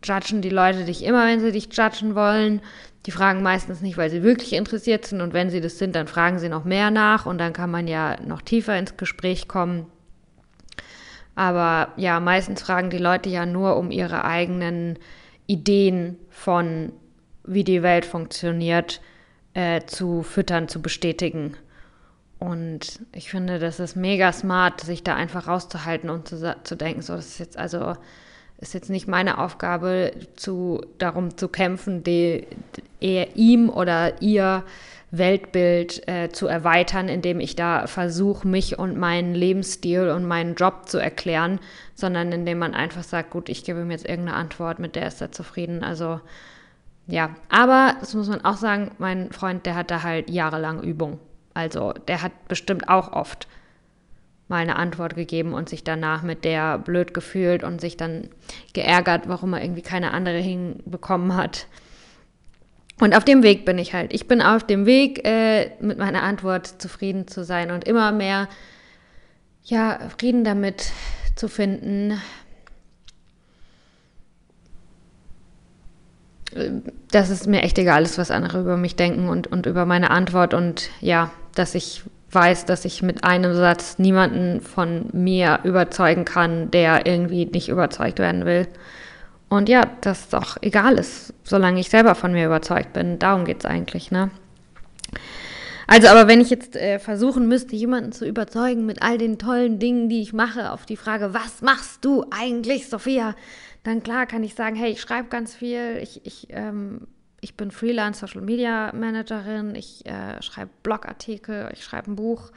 judgen 0.05 0.41
die 0.41 0.51
Leute 0.51 0.85
dich 0.85 1.05
immer, 1.05 1.27
wenn 1.27 1.41
sie 1.41 1.53
dich 1.53 1.69
judgen 1.73 2.15
wollen. 2.15 2.61
Die 3.07 3.13
fragen 3.13 3.43
meistens 3.43 3.81
nicht, 3.81 3.97
weil 3.97 4.11
sie 4.11 4.25
wirklich 4.25 4.53
interessiert 4.53 5.07
sind 5.07 5.21
und 5.21 5.33
wenn 5.33 5.49
sie 5.49 5.61
das 5.61 5.79
sind, 5.79 5.95
dann 5.95 6.09
fragen 6.09 6.41
sie 6.41 6.49
noch 6.49 6.65
mehr 6.65 6.91
nach 6.91 7.25
und 7.25 7.39
dann 7.39 7.53
kann 7.53 7.71
man 7.71 7.87
ja 7.87 8.21
noch 8.21 8.43
tiefer 8.43 8.77
ins 8.77 8.97
Gespräch 8.97 9.47
kommen. 9.47 9.87
Aber 11.37 11.93
ja, 11.97 12.19
meistens 12.19 12.63
fragen 12.63 12.91
die 12.91 12.99
Leute 12.99 13.29
ja 13.29 13.47
nur, 13.47 13.77
um 13.77 13.93
ihre 13.93 14.25
eigenen 14.25 14.99
Ideen 15.47 16.17
von, 16.31 16.93
wie 17.45 17.63
die 17.63 17.83
Welt 17.85 18.05
funktioniert, 18.05 19.01
äh, 19.55 19.83
zu 19.87 20.23
füttern, 20.23 20.67
zu 20.67 20.83
bestätigen. 20.83 21.57
Und 22.39 23.01
ich 23.13 23.31
finde, 23.31 23.59
das 23.59 23.79
ist 23.79 23.97
mega 23.97 24.33
smart, 24.33 24.81
sich 24.81 25.05
da 25.05 25.15
einfach 25.15 25.47
rauszuhalten 25.47 26.11
und 26.11 26.27
zu, 26.27 26.57
zu 26.65 26.75
denken, 26.75 27.03
so, 27.03 27.15
das 27.15 27.27
ist 27.27 27.39
jetzt 27.39 27.57
also 27.57 27.95
ist 28.59 28.75
jetzt 28.75 28.91
nicht 28.91 29.07
meine 29.07 29.39
Aufgabe, 29.39 30.13
zu, 30.37 30.81
darum 30.99 31.37
zu 31.37 31.49
kämpfen, 31.49 32.03
die, 32.03 32.47
eher 33.01 33.37
ihm 33.37 33.69
oder 33.69 34.21
ihr 34.23 34.65
Weltbild 35.11 36.07
äh, 36.09 36.31
zu 36.31 36.47
erweitern, 36.47 37.09
indem 37.09 37.41
ich 37.41 37.55
da 37.55 37.87
versuche, 37.87 38.47
mich 38.47 38.79
und 38.79 38.97
meinen 38.97 39.35
Lebensstil 39.35 40.09
und 40.09 40.27
meinen 40.27 40.55
Job 40.55 40.89
zu 40.89 40.99
erklären, 40.99 41.61
sondern 41.95 42.33
indem 42.33 42.59
man 42.59 42.75
einfach 42.75 43.05
sagt, 43.05 43.31
gut, 43.31 43.49
ich 43.49 43.65
gebe 43.65 43.81
ihm 43.81 43.91
jetzt 43.91 44.09
irgendeine 44.09 44.37
Antwort, 44.37 44.79
mit 44.79 44.97
der 44.97 45.07
ist 45.07 45.21
er 45.21 45.33
zufrieden. 45.33 45.85
Also 45.85 46.21
ja, 47.07 47.31
aber 47.49 47.97
das 48.01 48.15
muss 48.15 48.29
man 48.29 48.45
auch 48.45 48.57
sagen, 48.57 48.91
mein 48.99 49.31
Freund, 49.31 49.65
der 49.65 49.77
hat 49.77 49.91
da 49.91 50.03
halt 50.03 50.29
jahrelang 50.29 50.83
Übung. 50.83 51.21
Also 51.55 51.93
der 51.93 52.23
hat 52.23 52.49
bestimmt 52.49 52.89
auch 52.89 53.13
oft 53.13 53.47
mal 54.49 54.59
eine 54.59 54.77
Antwort 54.77 55.17
gegeben 55.17 55.55
und 55.55 55.69
sich 55.69 55.83
danach 55.83 56.23
mit 56.23 56.45
der 56.45 56.79
blöd 56.79 57.15
gefühlt 57.15 57.65
und 57.65 57.81
sich 57.81 57.97
dann 57.97 58.29
geärgert, 58.73 59.29
warum 59.29 59.55
er 59.55 59.63
irgendwie 59.63 59.83
keine 59.83 60.13
andere 60.13 60.39
hinbekommen 60.39 61.37
hat. 61.37 61.67
Und 63.01 63.15
auf 63.15 63.25
dem 63.25 63.43
Weg 63.43 63.65
bin 63.65 63.79
ich 63.79 63.93
halt. 63.93 64.15
Ich 64.15 64.27
bin 64.27 64.41
auf 64.41 64.65
dem 64.65 64.87
Weg, 64.87 65.27
äh, 65.27 65.73
mit 65.81 65.99
meiner 65.99 66.23
Antwort 66.23 66.67
zufrieden 66.81 67.29
zu 67.29 67.45
sein 67.45 67.71
und 67.71 67.85
immer 67.85 68.13
mehr, 68.13 68.49
ja, 69.65 69.99
Frieden 70.17 70.45
damit 70.45 70.93
zu 71.35 71.49
finden, 71.49 72.19
dass 77.11 77.31
es 77.31 77.47
mir 77.47 77.63
echt 77.63 77.79
egal 77.79 78.03
ist, 78.05 78.19
was 78.19 78.31
andere 78.31 78.61
über 78.61 78.77
mich 78.77 78.97
denken 78.97 79.29
und, 79.29 79.47
und 79.47 79.67
über 79.67 79.85
meine 79.85 80.11
Antwort 80.11 80.55
und 80.55 80.91
ja, 81.01 81.31
dass 81.55 81.75
ich 81.75 82.03
weiß, 82.37 82.67
dass 82.67 82.85
ich 82.85 83.03
mit 83.03 83.25
einem 83.25 83.55
Satz 83.55 83.99
niemanden 83.99 84.61
von 84.61 85.07
mir 85.13 85.61
überzeugen 85.65 86.27
kann, 86.27 86.71
der 86.71 87.07
irgendwie 87.07 87.47
nicht 87.47 87.69
überzeugt 87.69 88.19
werden 88.19 88.45
will. 88.45 88.69
Und 89.49 89.69
ja, 89.69 89.83
dass 90.03 90.27
es 90.29 90.35
auch 90.35 90.57
egal 90.61 90.99
ist, 90.99 91.33
solange 91.45 91.81
ich 91.81 91.89
selber 91.89 92.15
von 92.15 92.33
mir 92.33 92.47
überzeugt 92.47 92.93
bin. 92.93 93.19
Darum 93.19 93.45
geht 93.45 93.61
es 93.61 93.65
eigentlich, 93.65 94.11
ne? 94.11 94.31
Also, 95.87 96.09
aber 96.09 96.29
wenn 96.29 96.41
ich 96.41 96.51
jetzt 96.51 96.77
äh, 96.77 96.99
versuchen 96.99 97.49
müsste, 97.49 97.75
jemanden 97.75 98.13
zu 98.13 98.27
überzeugen 98.27 98.85
mit 98.85 99.03
all 99.03 99.19
den 99.19 99.39
tollen 99.39 99.79
Dingen, 99.79 100.09
die 100.09 100.21
ich 100.21 100.33
mache, 100.33 100.73
auf 100.73 100.85
die 100.85 100.97
Frage, 100.97 101.33
was 101.33 101.63
machst 101.63 102.05
du 102.05 102.27
eigentlich, 102.31 102.89
Sophia? 102.89 103.35
Dann 103.83 104.03
klar 104.03 104.27
kann 104.27 104.43
ich 104.45 104.55
sagen, 104.55 104.77
hey, 104.77 104.91
ich 104.91 105.01
schreibe 105.01 105.29
ganz 105.29 105.55
viel, 105.55 105.99
ich, 106.03 106.27
ich 106.27 106.49
ähm, 106.51 107.07
ich 107.41 107.57
bin 107.57 107.71
Freelance 107.71 108.21
Social 108.21 108.41
Media 108.43 108.93
Managerin, 108.93 109.75
ich 109.75 110.07
äh, 110.07 110.41
schreibe 110.43 110.71
Blogartikel, 110.83 111.71
ich 111.73 111.85
schreibe 111.85 112.11
ein 112.11 112.17
Buch. 112.17 112.51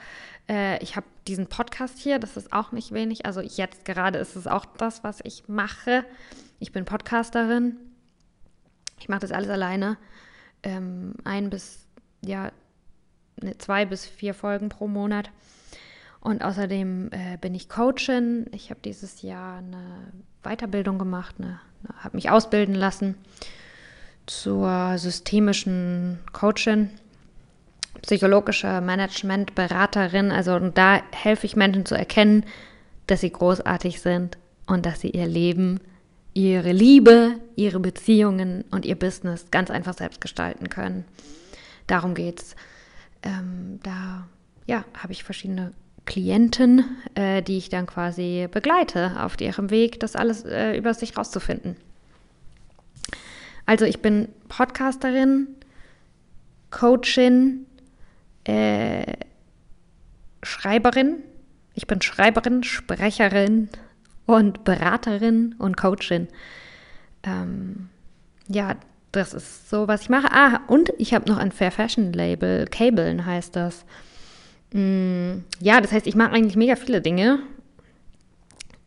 Äh, 0.48 0.81
ich 0.81 0.95
habe 0.95 1.05
diesen 1.27 1.48
Podcast 1.48 2.00
hier, 2.00 2.19
das 2.19 2.38
ist 2.38 2.53
auch 2.53 2.71
nicht 2.71 2.91
wenig. 2.91 3.25
Also 3.25 3.41
jetzt 3.41 3.86
gerade 3.86 4.19
ist 4.19 4.36
es 4.36 4.48
auch 4.48 4.65
das, 4.65 5.03
was 5.03 5.19
ich 5.24 5.48
mache. 5.48 6.05
Ich 6.59 6.71
bin 6.71 6.86
Podcasterin. 6.86 7.77
Ich 9.00 9.09
mache 9.09 9.21
das 9.21 9.31
alles 9.31 9.50
alleine. 9.50 9.98
Ähm, 10.63 11.13
ein 11.24 11.50
bis, 11.50 11.86
ja, 12.21 12.51
ne, 13.41 13.57
zwei 13.57 13.86
bis 13.86 14.05
vier 14.05 14.33
Folgen 14.33 14.69
pro 14.69 14.88
Monat. 14.88 15.29
Und 16.21 16.43
außerdem 16.43 17.12
äh, 17.12 17.38
bin 17.38 17.53
ich 17.53 17.69
Coachin. 17.69 18.48
Ich 18.53 18.69
habe 18.71 18.79
dieses 18.83 19.21
Jahr 19.21 19.59
eine 19.59 20.12
Weiterbildung 20.43 21.00
gemacht, 21.00 21.36
eine, 21.38 21.59
eine 21.83 22.03
habe 22.03 22.17
mich 22.17 22.29
ausbilden 22.29 22.75
lassen 22.75 23.15
zur 24.29 24.98
systemischen 24.98 26.19
Coachin, 26.33 26.89
psychologische 28.01 28.81
Managementberaterin. 28.81 30.31
Also 30.31 30.59
da 30.59 31.01
helfe 31.12 31.45
ich 31.45 31.55
Menschen 31.55 31.86
zu 31.86 31.95
erkennen, 31.95 32.45
dass 33.07 33.21
sie 33.21 33.31
großartig 33.31 34.01
sind 34.01 34.38
und 34.67 34.86
dass 34.86 35.01
sie 35.01 35.09
ihr 35.09 35.27
Leben, 35.27 35.79
ihre 36.33 36.71
Liebe, 36.71 37.36
ihre 37.55 37.79
Beziehungen 37.79 38.63
und 38.71 38.86
ihr 38.86 38.95
Business 38.95 39.48
ganz 39.51 39.71
einfach 39.71 39.95
selbst 39.95 40.21
gestalten 40.21 40.69
können. 40.69 41.05
Darum 41.88 42.13
geht's. 42.13 42.55
Ähm, 43.24 43.79
da 43.83 44.27
ja, 44.67 44.86
habe 44.98 45.12
ich 45.12 45.24
verschiedene 45.24 45.74
Klienten, 46.05 46.86
äh, 47.15 47.41
die 47.41 47.57
ich 47.57 47.69
dann 47.69 47.88
quasi 47.88 48.48
begleite 48.50 49.15
auf 49.19 49.41
ihrem 49.41 49.71
Weg, 49.71 50.00
das 50.00 50.15
alles 50.15 50.45
äh, 50.45 50.77
über 50.77 50.93
sich 50.93 51.17
rauszufinden. 51.17 51.75
Also 53.69 53.85
ich 53.85 54.01
bin 54.01 54.29
Podcasterin, 54.47 55.47
Coachin, 56.71 57.67
äh, 58.43 59.13
Schreiberin. 60.41 61.17
Ich 61.75 61.85
bin 61.85 62.01
Schreiberin, 62.01 62.63
Sprecherin 62.63 63.69
und 64.25 64.63
Beraterin 64.63 65.53
und 65.59 65.77
Coachin. 65.77 66.29
Ähm, 67.21 67.89
ja, 68.47 68.73
das 69.11 69.35
ist 69.35 69.69
so, 69.69 69.88
was 69.88 70.01
ich 70.01 70.09
mache. 70.09 70.31
Ah, 70.31 70.61
und 70.65 70.91
ich 70.97 71.13
habe 71.13 71.29
noch 71.29 71.38
ein 71.38 71.51
Fair 71.51 71.71
Fashion 71.71 72.11
Label. 72.11 72.65
Cabeln 72.65 73.27
heißt 73.27 73.55
das. 73.55 73.85
Mm, 74.73 75.43
ja, 75.59 75.79
das 75.79 75.91
heißt, 75.91 76.07
ich 76.07 76.15
mache 76.15 76.31
eigentlich 76.31 76.55
mega 76.55 76.75
viele 76.75 77.01
Dinge. 77.01 77.43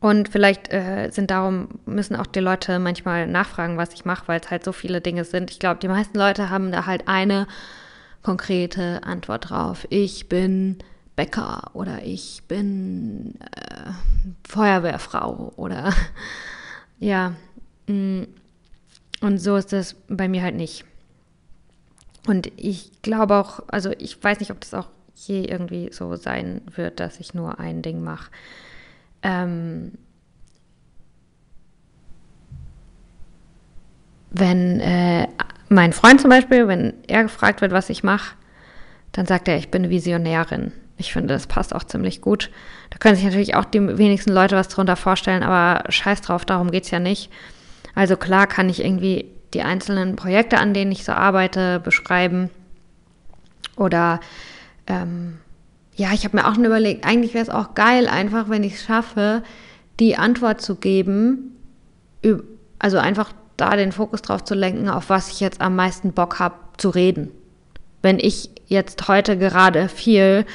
Und 0.02 0.28
vielleicht 0.28 0.73
äh, 0.73 1.11
sind 1.12 1.30
darum, 1.30 1.68
müssen 1.87 2.16
auch 2.16 2.26
die 2.26 2.40
Leute 2.40 2.80
manchmal 2.80 3.28
nachfragen, 3.28 3.76
was 3.76 3.94
ich 3.94 4.04
mache, 4.04 4.26
weil 4.26 4.40
es 4.40 4.50
halt 4.50 4.64
so 4.64 4.73
viele 4.73 5.00
Dinge 5.00 5.25
sind. 5.25 5.52
Ich 5.52 5.61
glaube, 5.61 5.78
die 5.78 5.87
meisten 5.87 6.18
Leute 6.18 6.50
haben 6.50 6.73
da 6.73 6.87
halt 6.87 7.06
eine 7.06 7.47
konkrete 8.25 9.04
Antwort 9.04 9.50
drauf. 9.50 9.87
Ich 9.90 10.28
bin 10.28 10.78
Bäcker 11.14 11.71
oder 11.75 12.02
ich 12.02 12.42
bin 12.49 13.35
äh, 13.54 13.92
Feuerwehrfrau 14.42 15.52
oder 15.54 15.94
ja. 16.99 17.35
Mm, 17.87 18.25
und 19.21 19.38
so 19.38 19.54
ist 19.54 19.73
das 19.73 19.94
bei 20.09 20.26
mir 20.26 20.42
halt 20.42 20.56
nicht. 20.56 20.85
Und 22.26 22.50
ich 22.56 22.90
glaube 23.02 23.37
auch, 23.37 23.61
also 23.68 23.92
ich 23.99 24.21
weiß 24.21 24.40
nicht, 24.40 24.50
ob 24.50 24.61
das 24.62 24.75
auch 24.75 24.88
je 25.14 25.44
irgendwie 25.44 25.92
so 25.92 26.16
sein 26.16 26.61
wird, 26.75 26.99
dass 26.99 27.21
ich 27.21 27.35
nur 27.35 27.61
ein 27.61 27.82
Ding 27.82 28.02
mache. 28.02 28.32
Ähm, 29.22 29.92
wenn 34.30 34.80
äh, 34.80 35.28
mein 35.68 35.92
Freund 35.92 36.20
zum 36.20 36.30
Beispiel, 36.30 36.68
wenn 36.68 36.94
er 37.06 37.22
gefragt 37.24 37.60
wird, 37.60 37.72
was 37.72 37.90
ich 37.90 38.02
mache, 38.02 38.34
dann 39.12 39.26
sagt 39.26 39.48
er, 39.48 39.56
ich 39.56 39.70
bin 39.70 39.90
Visionärin. 39.90 40.72
Ich 40.96 41.12
finde, 41.12 41.34
das 41.34 41.46
passt 41.46 41.74
auch 41.74 41.84
ziemlich 41.84 42.20
gut. 42.20 42.50
Da 42.90 42.98
können 42.98 43.16
sich 43.16 43.24
natürlich 43.24 43.54
auch 43.54 43.64
die 43.64 43.98
wenigsten 43.98 44.32
Leute 44.32 44.56
was 44.56 44.68
drunter 44.68 44.96
vorstellen, 44.96 45.42
aber 45.42 45.90
scheiß 45.90 46.20
drauf, 46.20 46.44
darum 46.44 46.70
geht 46.70 46.84
es 46.84 46.90
ja 46.90 46.98
nicht. 46.98 47.30
Also 47.94 48.16
klar 48.16 48.46
kann 48.46 48.68
ich 48.68 48.84
irgendwie 48.84 49.26
die 49.52 49.62
einzelnen 49.62 50.16
Projekte, 50.16 50.58
an 50.58 50.72
denen 50.72 50.92
ich 50.92 51.04
so 51.04 51.12
arbeite, 51.12 51.80
beschreiben. 51.80 52.50
Oder 53.76 54.20
ähm, 54.86 55.38
ja, 55.94 56.12
ich 56.12 56.25
habe 56.25 56.37
mir 56.37 56.46
auch 56.46 56.54
schon 56.54 56.64
überlegt, 56.64 57.04
eigentlich 57.06 57.34
wäre 57.34 57.44
es 57.44 57.50
auch 57.50 57.75
geil, 57.75 58.08
einfach, 58.08 58.49
wenn 58.49 58.64
ich 58.64 58.75
es 58.75 58.84
schaffe, 58.84 59.42
die 60.00 60.16
Antwort 60.16 60.61
zu 60.61 60.76
geben, 60.76 61.56
also 62.78 62.99
einfach 62.99 63.32
da 63.56 63.76
den 63.76 63.92
Fokus 63.92 64.22
drauf 64.22 64.44
zu 64.44 64.54
lenken, 64.54 64.88
auf 64.88 65.11
was 65.11 65.30
ich 65.30 65.40
jetzt 65.40 65.61
am 65.61 65.76
meisten 65.76 66.12
Bock 66.12 66.38
habe 66.38 66.54
zu 66.78 66.90
reden. 66.90 67.30
Wenn 68.00 68.18
ich 68.18 68.50
jetzt 68.66 69.06
heute 69.06 69.37
gerade 69.37 69.88
viel 69.88 70.46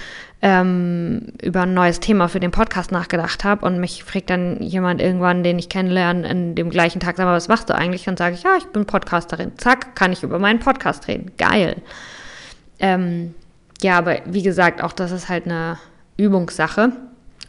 ähm, 0.41 1.33
über 1.41 1.61
ein 1.61 1.73
neues 1.73 1.99
Thema 1.99 2.27
für 2.27 2.39
den 2.39 2.51
Podcast 2.51 2.91
nachgedacht 2.91 3.43
habe 3.43 3.65
und 3.65 3.79
mich 3.79 4.03
fragt 4.03 4.29
dann 4.29 4.61
jemand 4.61 5.01
irgendwann, 5.01 5.43
den 5.43 5.57
ich 5.57 5.69
kennenlerne, 5.69 6.27
in 6.27 6.55
dem 6.55 6.69
gleichen 6.69 6.99
Tag, 6.99 7.17
sag 7.17 7.25
mal, 7.25 7.35
was 7.35 7.47
machst 7.47 7.69
du 7.69 7.75
eigentlich? 7.75 8.03
Dann 8.03 8.17
sage 8.17 8.35
ich, 8.35 8.43
ja, 8.43 8.57
ich 8.57 8.65
bin 8.65 8.85
Podcasterin. 8.85 9.53
Zack, 9.57 9.95
kann 9.95 10.11
ich 10.11 10.23
über 10.23 10.39
meinen 10.39 10.59
Podcast 10.59 11.07
reden. 11.07 11.31
Geil. 11.37 11.77
Ähm, 12.79 13.33
ja, 13.81 13.97
aber 13.97 14.19
wie 14.25 14.43
gesagt, 14.43 14.81
auch 14.81 14.93
das 14.93 15.11
ist 15.11 15.29
halt 15.29 15.45
eine 15.45 15.77
Übungssache. 16.17 16.93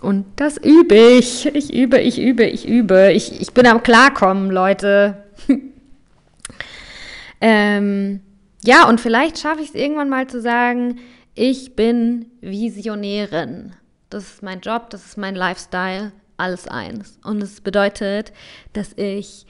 Und 0.01 0.27
das 0.37 0.57
übe 0.59 0.95
ich. 0.95 1.47
Ich 1.47 1.75
übe, 1.75 1.99
ich 1.99 2.21
übe, 2.21 2.45
ich 2.45 2.69
übe. 2.69 3.13
Ich, 3.13 3.41
ich 3.41 3.53
bin 3.53 3.67
am 3.67 3.83
Klarkommen, 3.83 4.51
Leute. 4.51 5.25
ähm, 7.41 8.21
ja, 8.65 8.89
und 8.89 9.01
vielleicht 9.01 9.39
schaffe 9.39 9.63
ich 9.63 9.71
es 9.71 9.75
irgendwann 9.75 10.09
mal 10.09 10.27
zu 10.27 10.41
sagen, 10.41 11.01
ich 11.35 11.75
bin 11.75 12.27
Visionärin. 12.41 13.73
Das 14.11 14.25
ist 14.25 14.43
mein 14.43 14.61
Job, 14.61 14.91
das 14.91 15.05
ist 15.05 15.19
mein 15.19 15.35
Lifestyle, 15.35 16.13
alles 16.37 16.69
eins. 16.69 17.19
Und 17.25 17.43
es 17.43 17.61
bedeutet, 17.61 18.33
dass 18.73 18.93
ich 18.97 19.47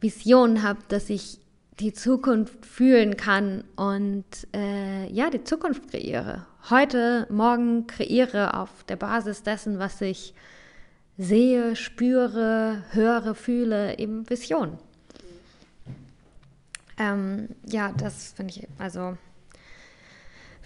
Visionen 0.00 0.62
habe, 0.62 0.80
dass 0.88 1.10
ich 1.10 1.38
die 1.80 1.92
Zukunft 1.92 2.66
fühlen 2.66 3.16
kann 3.16 3.64
und 3.76 4.24
äh, 4.54 5.06
ja, 5.12 5.30
die 5.30 5.44
Zukunft 5.44 5.90
kreiere. 5.90 6.46
Heute, 6.70 7.26
morgen 7.30 7.86
kreiere 7.86 8.54
auf 8.54 8.70
der 8.88 8.96
Basis 8.96 9.42
dessen, 9.42 9.78
was 9.78 10.00
ich 10.00 10.34
sehe, 11.16 11.76
spüre, 11.76 12.82
höre, 12.90 13.34
fühle, 13.34 13.98
eben 13.98 14.28
Vision. 14.28 14.78
Ähm, 16.98 17.48
ja, 17.64 17.92
das 17.96 18.32
finde 18.36 18.54
ich, 18.54 18.68
also 18.78 19.16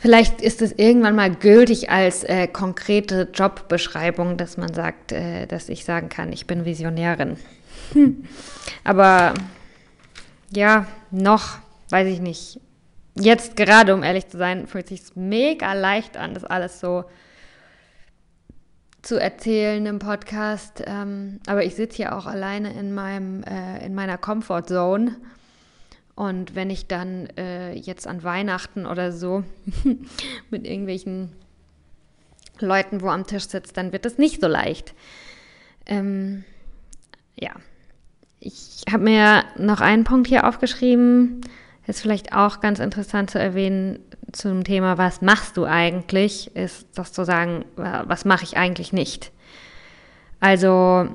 Vielleicht 0.03 0.41
ist 0.41 0.63
es 0.63 0.73
irgendwann 0.73 1.15
mal 1.15 1.33
gültig 1.33 1.89
als 1.89 2.25
äh, 2.25 2.49
konkrete 2.49 3.29
Jobbeschreibung, 3.33 4.37
dass 4.37 4.57
man 4.57 4.75
sagt, 4.75 5.13
äh, 5.13 5.47
dass 5.47 5.69
ich 5.69 5.85
sagen 5.85 6.09
kann, 6.09 6.33
ich 6.33 6.49
bin 6.49 6.65
Visionärin. 6.65 7.37
Aber 8.83 9.33
ja, 10.55 10.87
noch, 11.11 11.59
weiß 11.91 12.09
ich 12.09 12.21
nicht. 12.21 12.61
Jetzt 13.15 13.57
gerade, 13.57 13.95
um 13.95 14.03
ehrlich 14.03 14.29
zu 14.29 14.39
sein, 14.39 14.67
fühlt 14.67 14.89
sich 14.89 15.03
mega 15.15 15.75
leicht 15.75 16.17
an, 16.17 16.35
das 16.35 16.45
alles 16.45 16.81
so 16.81 17.05
zu 19.03 19.21
erzählen 19.21 19.85
im 19.85 19.99
Podcast. 19.99 20.83
Ähm, 20.87 21.41
aber 21.47 21.65
ich 21.65 21.75
sitze 21.75 21.97
hier 21.97 22.17
auch 22.17 22.27
alleine 22.27 22.73
in 22.73 22.95
meinem, 22.95 23.43
äh, 23.43 23.85
in 23.85 23.95
meiner 23.95 24.17
Comfort 24.17 24.65
Zone 24.67 25.17
und 26.15 26.55
wenn 26.55 26.71
ich 26.71 26.87
dann 26.87 27.27
äh, 27.37 27.73
jetzt 27.75 28.07
an 28.07 28.23
Weihnachten 28.23 28.87
oder 28.87 29.13
so 29.13 29.45
mit 30.51 30.67
irgendwelchen 30.67 31.33
Leuten 32.59 33.01
wo 33.01 33.09
am 33.09 33.27
Tisch 33.27 33.49
sitze, 33.49 33.73
dann 33.73 33.93
wird 33.93 34.07
es 34.07 34.19
nicht 34.19 34.41
so 34.41 34.47
leicht. 34.47 34.95
Ähm, 35.87 36.45
ja, 37.39 37.55
ich 38.43 38.83
habe 38.93 39.05
mir 39.05 39.45
noch 39.57 39.81
einen 39.81 40.05
Punkt 40.05 40.27
hier 40.27 40.47
aufgeschrieben. 40.47 41.41
Ist 41.87 42.01
vielleicht 42.01 42.35
auch 42.35 42.61
ganz 42.61 42.81
interessant 42.81 43.31
zu 43.31 43.39
erwähnen 43.39 44.01
zum 44.33 44.65
Thema, 44.65 44.99
was 44.99 45.21
machst 45.21 45.57
du 45.57 45.65
eigentlich, 45.65 46.55
ist 46.57 46.87
das 46.95 47.13
zu 47.13 47.25
sagen, 47.25 47.65
was 47.77 48.25
mache 48.25 48.45
ich 48.45 48.57
eigentlich 48.57 48.93
nicht. 48.93 49.31
Also 50.41 51.09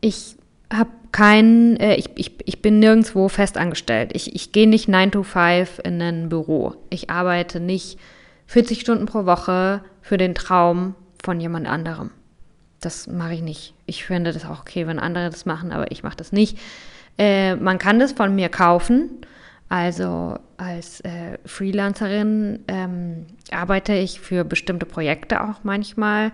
ich 0.00 0.36
habe 0.72 0.90
kein, 1.12 1.76
äh, 1.78 1.94
ich, 1.96 2.10
ich, 2.16 2.32
ich 2.44 2.62
bin 2.62 2.78
nirgendwo 2.78 3.28
festangestellt. 3.28 4.10
Ich, 4.14 4.34
ich 4.34 4.52
gehe 4.52 4.68
nicht 4.68 4.88
9 4.88 5.10
to 5.10 5.22
5 5.22 5.80
in 5.84 6.00
ein 6.00 6.28
Büro. 6.28 6.74
Ich 6.90 7.10
arbeite 7.10 7.60
nicht 7.60 7.98
40 8.46 8.80
Stunden 8.80 9.06
pro 9.06 9.26
Woche 9.26 9.82
für 10.00 10.16
den 10.16 10.34
Traum 10.34 10.94
von 11.22 11.40
jemand 11.40 11.66
anderem. 11.66 12.10
Das 12.80 13.06
mache 13.06 13.34
ich 13.34 13.42
nicht. 13.42 13.74
Ich 13.86 14.04
finde 14.04 14.32
das 14.32 14.44
auch 14.44 14.60
okay, 14.60 14.86
wenn 14.86 14.98
andere 14.98 15.30
das 15.30 15.46
machen, 15.46 15.72
aber 15.72 15.90
ich 15.90 16.02
mache 16.02 16.16
das 16.16 16.32
nicht. 16.32 16.58
Äh, 17.18 17.56
man 17.56 17.78
kann 17.78 17.98
das 17.98 18.12
von 18.12 18.34
mir 18.34 18.48
kaufen. 18.48 19.10
Also 19.68 20.38
als 20.56 21.00
äh, 21.00 21.38
Freelancerin 21.44 22.60
ähm, 22.68 23.26
arbeite 23.50 23.92
ich 23.94 24.20
für 24.20 24.44
bestimmte 24.44 24.86
Projekte 24.86 25.42
auch 25.42 25.62
manchmal 25.62 26.32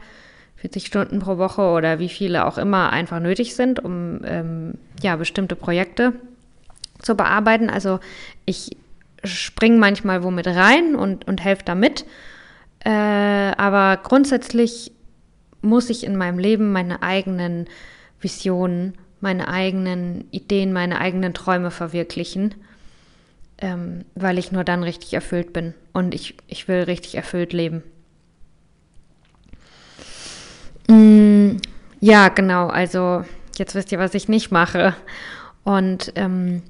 40 0.57 0.87
Stunden 0.87 1.18
pro 1.18 1.37
Woche 1.37 1.62
oder 1.62 1.98
wie 1.98 2.09
viele 2.09 2.46
auch 2.46 2.59
immer 2.59 2.90
einfach 2.90 3.20
nötig 3.20 3.54
sind, 3.54 3.85
um 3.85 4.20
ähm, 4.24 4.74
ja, 5.02 5.16
bestimmte 5.16 5.57
Projekte 5.57 6.12
zu 7.02 7.16
bearbeiten. 7.16 7.70
Also 7.70 7.98
ich 8.44 8.76
springe 9.24 9.78
manchmal 9.78 10.22
womit 10.22 10.46
rein 10.46 10.94
und, 10.94 11.26
und 11.26 11.42
helfe 11.42 11.64
damit. 11.64 12.04
Äh, 12.85 12.90
aber 12.90 13.98
grundsätzlich 14.02 14.92
muss 15.64 15.90
ich 15.90 16.05
in 16.05 16.16
meinem 16.16 16.38
Leben 16.38 16.72
meine 16.72 17.03
eigenen 17.03 17.66
Visionen, 18.20 18.94
meine 19.20 19.48
eigenen 19.48 20.29
Ideen, 20.31 20.72
meine 20.72 21.00
eigenen 21.00 21.35
Träume 21.35 21.70
verwirklichen, 21.70 22.55
ähm, 23.59 24.05
weil 24.14 24.38
ich 24.38 24.53
nur 24.53 24.64
dann 24.64 24.83
richtig 24.83 25.14
erfüllt 25.14 25.53
bin. 25.53 25.74
Und 25.92 26.14
ich, 26.14 26.37
ich 26.46 26.68
will 26.68 26.83
richtig 26.83 27.14
erfüllt 27.16 27.53
leben. 27.53 27.83
Mm, 30.88 31.57
ja, 32.00 32.29
genau. 32.29 32.68
Also 32.68 33.24
jetzt 33.57 33.74
wisst 33.74 33.92
ihr, 33.92 33.98
was 33.98 34.14
ich 34.14 34.29
nicht 34.29 34.50
mache. 34.50 34.94
Und 35.64 36.12
ähm, 36.16 36.62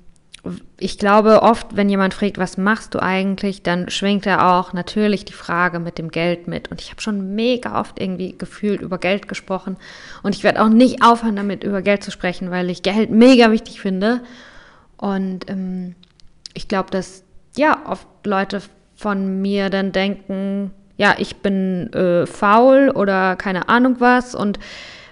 ich 0.78 0.98
glaube 0.98 1.42
oft, 1.42 1.76
wenn 1.76 1.88
jemand 1.88 2.12
fragt, 2.12 2.38
was 2.38 2.58
machst 2.58 2.94
du 2.94 3.02
eigentlich, 3.02 3.62
dann 3.62 3.88
schwingt 3.88 4.26
er 4.26 4.52
auch 4.52 4.72
natürlich 4.72 5.24
die 5.24 5.32
Frage 5.32 5.78
mit 5.78 5.98
dem 5.98 6.10
Geld 6.10 6.48
mit. 6.48 6.70
Und 6.70 6.80
ich 6.80 6.90
habe 6.90 7.00
schon 7.00 7.34
mega 7.34 7.80
oft 7.80 8.00
irgendwie 8.00 8.36
gefühlt 8.36 8.82
über 8.82 8.98
Geld 8.98 9.28
gesprochen. 9.28 9.76
Und 10.22 10.34
ich 10.34 10.44
werde 10.44 10.62
auch 10.62 10.68
nicht 10.68 11.02
aufhören, 11.02 11.36
damit 11.36 11.64
über 11.64 11.80
Geld 11.80 12.02
zu 12.04 12.10
sprechen, 12.10 12.50
weil 12.50 12.68
ich 12.68 12.82
Geld 12.82 13.10
mega 13.10 13.50
wichtig 13.50 13.80
finde. 13.80 14.20
Und 14.98 15.48
ähm, 15.48 15.94
ich 16.52 16.68
glaube, 16.68 16.90
dass 16.90 17.24
ja 17.56 17.78
oft 17.86 18.06
Leute 18.24 18.60
von 18.96 19.40
mir 19.40 19.70
dann 19.70 19.92
denken, 19.92 20.72
ja, 20.96 21.14
ich 21.18 21.36
bin 21.36 21.92
äh, 21.92 22.26
faul 22.26 22.90
oder 22.90 23.36
keine 23.36 23.68
Ahnung 23.68 23.96
was 23.98 24.34
und, 24.34 24.58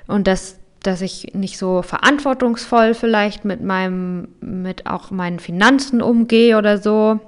und 0.06 0.26
dass, 0.26 0.58
dass 0.82 1.00
ich 1.00 1.34
nicht 1.34 1.58
so 1.58 1.82
verantwortungsvoll 1.82 2.94
vielleicht 2.94 3.44
mit 3.44 3.62
meinem, 3.62 4.28
mit 4.40 4.86
auch 4.86 5.10
meinen 5.10 5.38
Finanzen 5.38 6.02
umgehe 6.02 6.58
oder 6.58 6.78
so. 6.78 7.20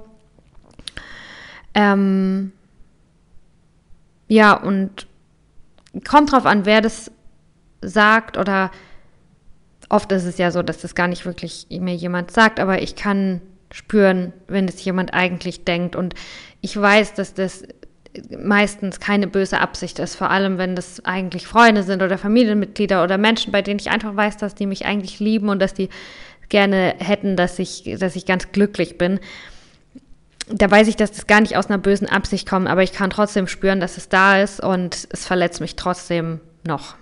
Ähm, 1.73 2.51
ja, 4.27 4.53
und 4.53 5.07
kommt 6.07 6.31
drauf 6.31 6.45
an, 6.45 6.65
wer 6.65 6.81
das 6.81 7.11
sagt 7.81 8.37
oder 8.37 8.71
oft 9.89 10.11
ist 10.11 10.25
es 10.25 10.37
ja 10.37 10.51
so, 10.51 10.63
dass 10.63 10.81
das 10.81 10.95
gar 10.95 11.07
nicht 11.07 11.25
wirklich 11.25 11.67
mir 11.69 11.95
jemand 11.95 12.31
sagt, 12.31 12.59
aber 12.59 12.81
ich 12.81 12.95
kann 12.95 13.41
spüren, 13.71 14.33
wenn 14.47 14.67
es 14.67 14.83
jemand 14.83 15.13
eigentlich 15.13 15.65
denkt 15.65 15.95
und 15.95 16.15
ich 16.61 16.79
weiß, 16.79 17.13
dass 17.13 17.33
das 17.33 17.63
meistens 18.37 18.99
keine 18.99 19.27
böse 19.27 19.59
Absicht 19.59 19.99
ist, 19.99 20.15
vor 20.15 20.29
allem 20.29 20.57
wenn 20.57 20.75
das 20.75 21.03
eigentlich 21.05 21.47
Freunde 21.47 21.83
sind 21.83 22.01
oder 22.01 22.17
Familienmitglieder 22.17 23.03
oder 23.03 23.17
Menschen, 23.17 23.51
bei 23.51 23.61
denen 23.61 23.79
ich 23.79 23.89
einfach 23.89 24.15
weiß, 24.15 24.37
dass 24.37 24.55
die 24.55 24.65
mich 24.65 24.85
eigentlich 24.85 25.19
lieben 25.19 25.49
und 25.49 25.59
dass 25.59 25.73
die 25.73 25.89
gerne 26.49 26.95
hätten, 26.99 27.35
dass 27.35 27.59
ich, 27.59 27.95
dass 27.99 28.15
ich 28.15 28.25
ganz 28.25 28.51
glücklich 28.51 28.97
bin. 28.97 29.19
da 30.47 30.69
weiß 30.69 30.87
ich, 30.87 30.95
dass 30.95 31.11
das 31.11 31.25
gar 31.25 31.41
nicht 31.41 31.57
aus 31.57 31.67
einer 31.67 31.79
bösen 31.79 32.07
Absicht 32.07 32.47
kommt, 32.47 32.67
aber 32.67 32.83
ich 32.83 32.93
kann 32.93 33.09
trotzdem 33.09 33.47
spüren, 33.47 33.79
dass 33.79 33.97
es 33.97 34.09
da 34.09 34.41
ist 34.41 34.59
und 34.59 35.07
es 35.09 35.25
verletzt 35.25 35.59
mich 35.59 35.75
trotzdem 35.75 36.39
noch. 36.63 36.95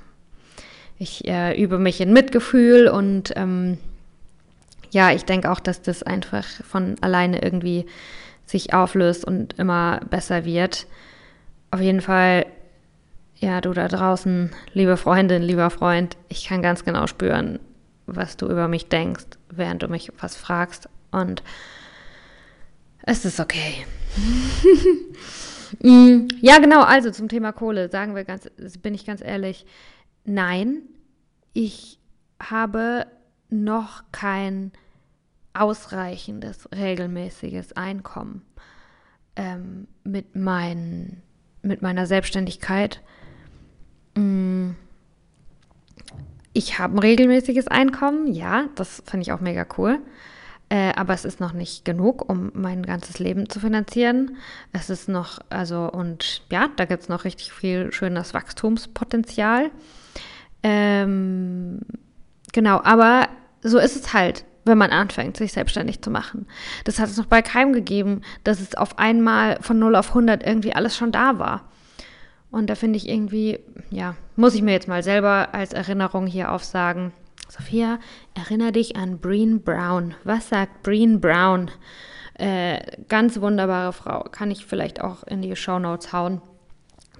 Ich 0.98 1.28
äh, 1.28 1.62
übe 1.62 1.80
mich 1.80 2.00
in 2.00 2.14
Mitgefühl 2.14 2.88
und 2.88 3.34
ähm, 3.36 3.78
ja, 4.92 5.12
ich 5.12 5.26
denke 5.26 5.52
auch, 5.52 5.60
dass 5.60 5.82
das 5.82 6.04
einfach 6.04 6.46
von 6.70 6.96
alleine 7.02 7.42
irgendwie 7.42 7.86
sich 8.46 8.74
auflöst 8.74 9.26
und 9.26 9.54
immer 9.60 10.02
besser 10.10 10.46
wird. 10.46 10.88
Auf 11.72 11.82
jeden 11.82 12.02
Fall, 12.02 12.46
ja, 13.36 13.62
du 13.62 13.74
da 13.74 13.88
draußen, 13.88 14.52
liebe 14.74 14.98
Freundin, 14.98 15.42
lieber 15.42 15.70
Freund, 15.70 16.18
ich 16.30 16.48
kann 16.48 16.62
ganz 16.62 16.84
genau 16.86 17.08
spüren, 17.08 17.60
was 18.06 18.38
du 18.38 18.48
über 18.48 18.68
mich 18.68 18.90
denkst, 18.90 19.26
während 19.50 19.84
du 19.84 19.88
mich 19.88 20.12
was 20.20 20.36
fragst. 20.36 20.90
Und 21.12 21.44
es 23.04 23.26
ist 23.26 23.40
okay. 23.40 23.86
Mm, 25.82 26.28
ja, 26.40 26.60
genau, 26.60 26.82
also 26.82 27.10
zum 27.10 27.30
Thema 27.30 27.52
Kohle, 27.52 27.90
sagen 27.90 28.16
wir 28.16 28.26
ganz, 28.26 28.48
bin 28.84 28.94
ich 28.94 29.06
ganz 29.06 29.22
ehrlich, 29.22 29.66
nein, 30.24 30.84
ich 31.54 32.00
habe 32.40 33.08
noch 33.50 34.04
kein 34.12 34.72
ausreichendes, 35.54 36.68
regelmäßiges 36.76 37.74
Einkommen 37.74 38.42
ähm, 39.36 39.88
mit, 40.04 40.36
mein, 40.36 41.22
mit 41.62 41.82
meiner 41.82 42.06
Selbstständigkeit. 42.06 43.02
Mm. 44.16 44.72
Ich 46.56 46.78
habe 46.78 46.96
ein 46.96 47.00
regelmäßiges 47.00 47.68
Einkommen, 47.68 48.32
ja, 48.32 48.66
das 48.76 49.02
finde 49.08 49.24
ich 49.24 49.32
auch 49.32 49.40
mega 49.40 49.66
cool. 49.78 50.00
Äh, 50.70 50.94
aber 50.96 51.14
es 51.14 51.26
ist 51.26 51.40
noch 51.40 51.54
nicht 51.54 51.84
genug, 51.84 52.28
um 52.30 52.52
mein 52.54 52.84
ganzes 52.84 53.20
Leben 53.20 53.50
zu 53.50 53.60
finanzieren. 53.60 54.38
Es 54.72 54.90
ist 54.90 55.10
noch, 55.10 55.40
also, 55.50 55.92
und 55.92 56.44
ja, 56.52 56.70
da 56.76 56.86
gibt 56.86 57.04
es 57.04 57.10
noch 57.10 57.26
richtig 57.26 57.52
viel 57.52 57.92
schönes 57.92 58.34
Wachstumspotenzial. 58.34 59.72
Ähm, 60.64 61.82
genau, 62.54 62.82
aber 62.84 63.28
so 63.62 63.78
ist 63.78 63.96
es 63.96 64.14
halt 64.14 64.46
wenn 64.66 64.78
man 64.78 64.92
anfängt, 64.92 65.38
sich 65.38 65.54
selbstständig 65.54 66.02
zu 66.02 66.10
machen. 66.10 66.48
Das 66.86 67.00
hat 67.00 67.10
es 67.10 67.18
noch 67.18 67.26
bei 67.26 67.42
keinem 67.42 67.74
gegeben, 67.74 68.22
dass 68.44 68.60
es 68.60 68.76
auf 68.76 68.98
einmal 68.98 69.58
von 69.62 69.80
0 69.80 69.96
auf 69.96 70.10
100 70.10 70.46
irgendwie 70.46 70.74
alles 70.74 70.96
schon 70.96 71.12
da 71.12 71.40
war. 71.40 71.70
Und 72.52 72.70
da 72.70 72.76
finde 72.76 72.98
ich 72.98 73.10
irgendwie, 73.10 73.60
ja, 73.90 74.16
muss 74.36 74.54
ich 74.54 74.62
mir 74.62 74.74
jetzt 74.74 74.88
mal 74.88 75.04
selber 75.04 75.50
als 75.54 75.74
Erinnerung 75.74 76.28
hier 76.28 76.52
aufsagen. 76.52 77.12
Sophia, 77.50 78.00
erinnere 78.36 78.72
dich 78.72 78.96
an 78.96 79.20
Breen 79.20 79.64
Brown. 79.64 80.16
Was 80.24 80.50
sagt 80.50 80.84
Breen 80.84 81.20
Brown? 81.20 81.72
Äh, 82.36 82.80
ganz 83.10 83.40
wunderbare 83.42 83.94
Frau. 83.94 84.24
Kann 84.24 84.52
ich 84.52 84.66
vielleicht 84.66 85.02
auch 85.02 85.24
in 85.24 85.42
die 85.42 85.56
Show 85.56 85.80
Notes 85.80 86.14
hauen. 86.14 86.42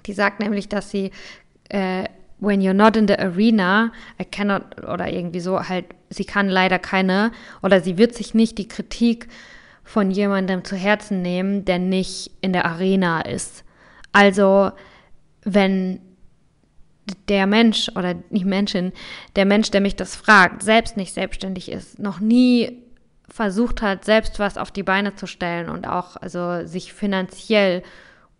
Die 0.06 0.12
sagt 0.12 0.40
nämlich, 0.40 0.68
dass 0.68 0.90
sie 0.90 1.10
äh, 1.68 2.04
when 2.44 2.60
you're 2.60 2.74
not 2.74 2.96
in 2.96 3.08
the 3.08 3.18
arena, 3.18 3.92
I 4.20 4.24
cannot, 4.24 4.84
oder 4.84 5.10
irgendwie 5.10 5.40
so, 5.40 5.68
halt, 5.68 5.86
sie 6.10 6.24
kann 6.24 6.48
leider 6.48 6.78
keine, 6.78 7.32
oder 7.62 7.80
sie 7.80 7.98
wird 7.98 8.14
sich 8.14 8.34
nicht 8.34 8.58
die 8.58 8.68
Kritik 8.68 9.28
von 9.82 10.10
jemandem 10.10 10.64
zu 10.64 10.76
Herzen 10.76 11.22
nehmen, 11.22 11.64
der 11.64 11.78
nicht 11.78 12.30
in 12.40 12.52
der 12.52 12.64
Arena 12.64 13.20
ist. 13.20 13.64
Also, 14.12 14.72
wenn 15.44 16.00
der 17.28 17.46
Mensch 17.46 17.90
oder 17.94 18.14
nicht 18.30 18.46
Menschen, 18.46 18.92
der 19.36 19.44
Mensch, 19.44 19.70
der 19.70 19.80
mich 19.80 19.96
das 19.96 20.16
fragt, 20.16 20.62
selbst 20.62 20.96
nicht 20.96 21.12
selbstständig 21.12 21.70
ist, 21.70 21.98
noch 21.98 22.20
nie 22.20 22.82
versucht 23.28 23.82
hat, 23.82 24.04
selbst 24.04 24.38
was 24.38 24.56
auf 24.56 24.70
die 24.70 24.82
Beine 24.82 25.14
zu 25.14 25.26
stellen 25.26 25.68
und 25.68 25.86
auch 25.86 26.16
also 26.16 26.66
sich 26.66 26.92
finanziell 26.92 27.82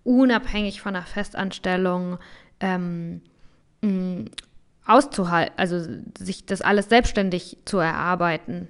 unabhängig 0.02 0.80
von 0.80 0.94
einer 0.94 1.04
Festanstellung 1.04 2.18
ähm, 2.60 3.22
mh, 3.84 4.24
auszuhalten, 4.86 5.54
also 5.56 5.80
sich 6.18 6.46
das 6.46 6.60
alles 6.60 6.88
selbstständig 6.88 7.58
zu 7.64 7.78
erarbeiten, 7.78 8.68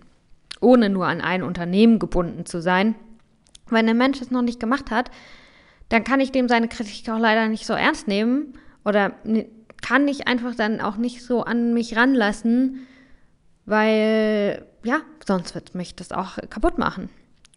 ohne 0.60 0.88
nur 0.88 1.06
an 1.06 1.20
ein 1.20 1.42
Unternehmen 1.42 1.98
gebunden 1.98 2.46
zu 2.46 2.60
sein. 2.62 2.94
Wenn 3.68 3.88
ein 3.88 3.98
Mensch 3.98 4.20
es 4.20 4.30
noch 4.30 4.42
nicht 4.42 4.60
gemacht 4.60 4.90
hat, 4.90 5.10
dann 5.88 6.04
kann 6.04 6.20
ich 6.20 6.32
dem 6.32 6.48
seine 6.48 6.68
Kritik 6.68 7.08
auch 7.08 7.18
leider 7.18 7.48
nicht 7.48 7.66
so 7.66 7.72
ernst 7.72 8.08
nehmen 8.08 8.54
oder 8.84 9.12
kann 9.82 10.08
ich 10.08 10.28
einfach 10.28 10.54
dann 10.54 10.80
auch 10.80 10.96
nicht 10.96 11.22
so 11.22 11.42
an 11.42 11.74
mich 11.74 11.96
ranlassen, 11.96 12.86
weil 13.66 14.64
ja, 14.82 15.00
sonst 15.26 15.54
wird 15.54 15.74
mich 15.74 15.94
das 15.94 16.12
auch 16.12 16.36
kaputt 16.50 16.78
machen. 16.78 17.08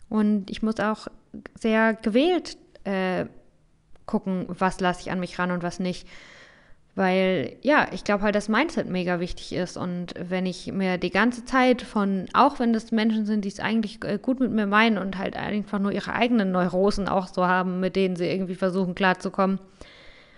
Und 0.10 0.50
ich 0.50 0.62
muss 0.64 0.80
auch 0.80 1.08
sehr 1.60 1.94
gewählt 1.94 2.58
äh, 2.86 3.26
gucken, 4.06 4.46
was 4.48 4.80
lasse 4.80 5.02
ich 5.02 5.12
an 5.12 5.20
mich 5.20 5.38
ran 5.38 5.52
und 5.52 5.64
was 5.64 5.80
nicht. 5.80 6.08
Weil 6.98 7.58
ja, 7.62 7.90
ich 7.92 8.04
glaube 8.04 8.24
halt, 8.24 8.34
dass 8.34 8.50
Mindset 8.50 8.90
mega 8.90 9.20
wichtig 9.20 9.54
ist. 9.54 9.78
Und 9.78 10.16
wenn 10.18 10.48
ich 10.48 10.72
mir 10.72 10.98
die 10.98 11.12
ganze 11.12 11.46
Zeit 11.46 11.84
von, 11.84 12.26
auch 12.34 12.58
wenn 12.58 12.74
das 12.74 12.92
Menschen 12.92 13.28
sind, 13.28 13.46
die 13.46 13.50
es 13.50 13.60
eigentlich 13.60 14.04
äh, 14.04 14.18
gut 14.20 14.40
mit 14.40 14.52
mir 14.52 14.66
meinen 14.66 14.98
und 14.98 15.16
halt 15.16 15.38
einfach 15.38 15.78
nur 15.78 15.92
ihre 15.92 16.14
eigenen 16.14 16.52
Neurosen 16.52 17.08
auch 17.08 17.28
so 17.28 17.46
haben, 17.46 17.80
mit 17.80 17.96
denen 17.96 18.16
sie 18.16 18.26
irgendwie 18.26 18.56
versuchen 18.56 18.96
klarzukommen, 18.96 19.60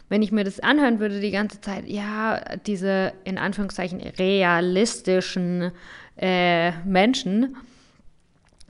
wenn 0.10 0.22
ich 0.22 0.34
mir 0.34 0.44
das 0.44 0.60
anhören 0.60 1.00
würde 1.00 1.22
die 1.22 1.32
ganze 1.32 1.62
Zeit, 1.62 1.88
ja, 1.88 2.42
diese 2.68 3.14
in 3.24 3.38
Anführungszeichen 3.38 4.02
realistischen 4.02 5.72
äh, 6.18 6.72
Menschen, 6.84 7.56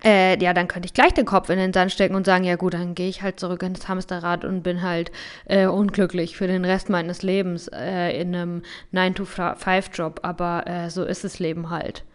äh, 0.03 0.41
ja, 0.41 0.53
dann 0.53 0.67
könnte 0.67 0.85
ich 0.85 0.93
gleich 0.93 1.13
den 1.13 1.25
Kopf 1.25 1.49
in 1.49 1.57
den 1.57 1.73
Sand 1.73 1.91
stecken 1.91 2.15
und 2.15 2.25
sagen, 2.25 2.43
ja 2.43 2.55
gut, 2.55 2.73
dann 2.73 2.95
gehe 2.95 3.09
ich 3.09 3.21
halt 3.21 3.39
zurück 3.39 3.63
ins 3.63 3.87
Hamsterrad 3.87 4.45
und 4.45 4.63
bin 4.63 4.81
halt 4.81 5.11
äh, 5.45 5.65
unglücklich 5.65 6.37
für 6.37 6.47
den 6.47 6.65
Rest 6.65 6.89
meines 6.89 7.21
Lebens 7.21 7.67
äh, 7.67 8.19
in 8.19 8.35
einem 8.35 8.61
9-to-5-Job. 8.93 10.21
Aber 10.23 10.67
äh, 10.67 10.89
so 10.89 11.03
ist 11.03 11.23
das 11.23 11.39
Leben 11.39 11.69
halt. 11.69 12.05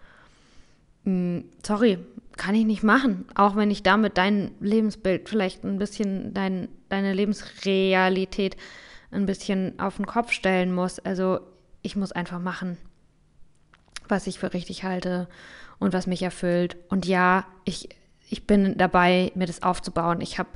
Hm, 1.05 1.45
sorry, 1.65 1.99
kann 2.37 2.55
ich 2.55 2.65
nicht 2.65 2.83
machen. 2.83 3.27
Auch 3.35 3.57
wenn 3.57 3.71
ich 3.71 3.83
damit 3.83 4.17
dein 4.17 4.53
Lebensbild 4.61 5.29
vielleicht 5.29 5.65
ein 5.65 5.79
bisschen, 5.79 6.33
dein, 6.33 6.69
deine 6.89 7.13
Lebensrealität 7.13 8.57
ein 9.11 9.27
bisschen 9.27 9.79
auf 9.79 9.97
den 9.97 10.07
Kopf 10.07 10.33
stellen 10.33 10.73
muss. 10.73 10.99
Also 10.99 11.41
ich 11.83 11.97
muss 11.97 12.13
einfach 12.13 12.41
machen, 12.41 12.79
was 14.09 14.27
ich 14.27 14.39
für 14.39 14.55
richtig 14.55 14.85
halte 14.85 15.29
und 15.79 15.93
was 15.93 16.07
mich 16.07 16.23
erfüllt. 16.23 16.77
Und 16.89 17.07
ja, 17.07 17.45
ich, 17.65 17.89
ich 18.29 18.47
bin 18.47 18.77
dabei, 18.77 19.33
mir 19.35 19.47
das 19.47 19.63
aufzubauen. 19.63 20.21
Ich 20.21 20.39
habe 20.39 20.51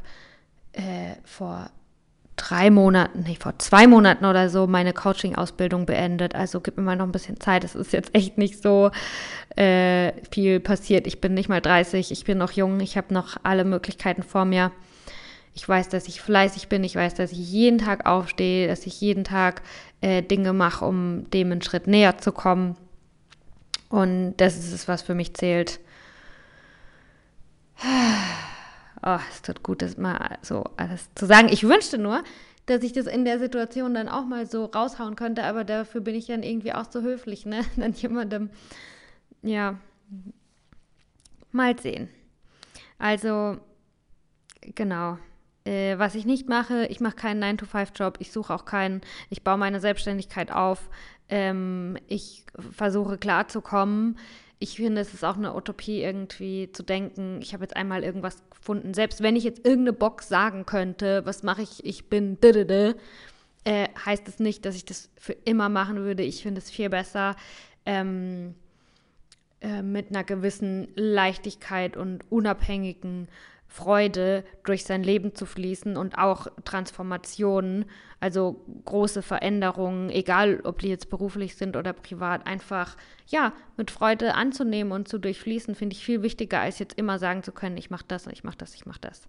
äh, 0.72 1.14
vor 1.24 1.70
drei 2.38 2.70
Monaten, 2.70 3.24
nee, 3.26 3.36
vor 3.38 3.58
zwei 3.58 3.86
Monaten 3.86 4.24
oder 4.24 4.48
so 4.48 4.66
meine 4.66 4.92
Coaching-Ausbildung 4.92 5.86
beendet. 5.86 6.34
Also 6.34 6.60
gib 6.60 6.76
mir 6.76 6.82
mal 6.82 6.96
noch 6.96 7.04
ein 7.04 7.12
bisschen 7.12 7.40
Zeit. 7.40 7.64
Es 7.64 7.74
ist 7.74 7.92
jetzt 7.92 8.14
echt 8.14 8.38
nicht 8.38 8.62
so 8.62 8.90
äh, 9.56 10.12
viel 10.30 10.60
passiert. 10.60 11.06
Ich 11.06 11.20
bin 11.20 11.34
nicht 11.34 11.48
mal 11.48 11.60
30, 11.60 12.10
ich 12.12 12.24
bin 12.24 12.38
noch 12.38 12.52
jung, 12.52 12.80
ich 12.80 12.96
habe 12.96 13.12
noch 13.12 13.36
alle 13.42 13.64
Möglichkeiten 13.64 14.22
vor 14.22 14.44
mir. 14.44 14.70
Ich 15.54 15.68
weiß, 15.68 15.88
dass 15.88 16.06
ich 16.06 16.20
fleißig 16.20 16.68
bin, 16.68 16.84
ich 16.84 16.94
weiß, 16.94 17.14
dass 17.14 17.32
ich 17.32 17.50
jeden 17.50 17.78
Tag 17.78 18.06
aufstehe, 18.06 18.68
dass 18.68 18.86
ich 18.86 19.00
jeden 19.00 19.24
Tag 19.24 19.62
äh, 20.00 20.22
Dinge 20.22 20.52
mache, 20.52 20.84
um 20.84 21.28
dem 21.30 21.50
einen 21.50 21.62
Schritt 21.62 21.88
näher 21.88 22.18
zu 22.18 22.30
kommen. 22.30 22.76
Und 23.88 24.36
das 24.36 24.56
ist 24.56 24.72
es, 24.72 24.88
was 24.88 25.02
für 25.02 25.14
mich 25.14 25.34
zählt. 25.34 25.80
Oh, 29.02 29.18
es 29.30 29.42
tut 29.42 29.62
gut, 29.62 29.82
das 29.82 29.96
mal 29.96 30.38
so 30.42 30.64
alles 30.76 31.08
zu 31.14 31.26
sagen. 31.26 31.48
Ich 31.50 31.62
wünschte 31.62 31.98
nur, 31.98 32.22
dass 32.66 32.82
ich 32.82 32.92
das 32.92 33.06
in 33.06 33.24
der 33.24 33.38
Situation 33.38 33.94
dann 33.94 34.08
auch 34.08 34.24
mal 34.24 34.46
so 34.46 34.66
raushauen 34.66 35.16
könnte, 35.16 35.44
aber 35.44 35.64
dafür 35.64 36.00
bin 36.00 36.14
ich 36.14 36.26
dann 36.26 36.42
irgendwie 36.42 36.74
auch 36.74 36.86
so 36.90 37.00
höflich, 37.00 37.46
ne? 37.46 37.64
Dann 37.76 37.92
jemandem, 37.92 38.50
ja, 39.42 39.78
mal 41.52 41.78
sehen. 41.78 42.08
Also, 42.98 43.58
genau. 44.74 45.18
Äh, 45.64 45.98
was 45.98 46.14
ich 46.14 46.26
nicht 46.26 46.48
mache, 46.48 46.86
ich 46.86 47.00
mache 47.00 47.16
keinen 47.16 47.42
9-to-5-Job, 47.42 48.16
ich 48.20 48.32
suche 48.32 48.52
auch 48.52 48.64
keinen, 48.64 49.00
ich 49.30 49.44
baue 49.44 49.58
meine 49.58 49.80
Selbstständigkeit 49.80 50.50
auf, 50.50 50.90
ähm, 51.28 51.96
ich 52.06 52.44
versuche 52.58 53.18
klarzukommen. 53.18 54.18
Ich 54.58 54.76
finde, 54.76 55.00
es 55.00 55.14
ist 55.14 55.24
auch 55.24 55.36
eine 55.36 55.54
Utopie, 55.54 56.02
irgendwie 56.02 56.72
zu 56.72 56.82
denken, 56.82 57.40
ich 57.40 57.54
habe 57.54 57.64
jetzt 57.64 57.76
einmal 57.76 58.02
irgendwas 58.02 58.42
gefunden. 58.50 58.92
Selbst 58.92 59.22
wenn 59.22 59.36
ich 59.36 59.44
jetzt 59.44 59.64
irgendeine 59.64 59.92
Box 59.92 60.28
sagen 60.28 60.66
könnte, 60.66 61.24
was 61.24 61.42
mache 61.42 61.62
ich, 61.62 61.84
ich 61.84 62.08
bin 62.08 62.38
äh, 63.64 63.88
heißt 64.04 64.26
es 64.28 64.38
nicht, 64.38 64.64
dass 64.64 64.74
ich 64.74 64.84
das 64.84 65.10
für 65.16 65.34
immer 65.44 65.68
machen 65.68 65.98
würde. 65.98 66.22
Ich 66.22 66.42
finde 66.42 66.60
es 66.60 66.70
viel 66.70 66.88
besser, 66.88 67.36
ähm, 67.86 68.54
äh, 69.60 69.82
mit 69.82 70.10
einer 70.10 70.24
gewissen 70.24 70.88
Leichtigkeit 70.94 71.96
und 71.96 72.24
unabhängigen 72.30 73.28
Freude 73.68 74.44
durch 74.64 74.84
sein 74.84 75.02
Leben 75.02 75.34
zu 75.34 75.44
fließen 75.46 75.96
und 75.96 76.16
auch 76.16 76.48
Transformationen, 76.64 77.84
also 78.18 78.64
große 78.86 79.22
Veränderungen, 79.22 80.10
egal 80.10 80.60
ob 80.64 80.80
die 80.80 80.88
jetzt 80.88 81.10
beruflich 81.10 81.54
sind 81.54 81.76
oder 81.76 81.92
privat, 81.92 82.46
einfach 82.46 82.96
ja 83.26 83.52
mit 83.76 83.90
Freude 83.90 84.34
anzunehmen 84.34 84.92
und 84.92 85.06
zu 85.06 85.18
durchfließen, 85.18 85.74
finde 85.74 85.94
ich 85.94 86.04
viel 86.04 86.22
wichtiger, 86.22 86.60
als 86.60 86.78
jetzt 86.78 86.98
immer 86.98 87.18
sagen 87.18 87.42
zu 87.42 87.52
können, 87.52 87.76
ich 87.76 87.90
mache 87.90 88.06
das 88.08 88.26
und 88.26 88.32
ich 88.32 88.42
mache 88.42 88.56
das, 88.56 88.74
ich 88.74 88.86
mache 88.86 89.00
das. 89.00 89.28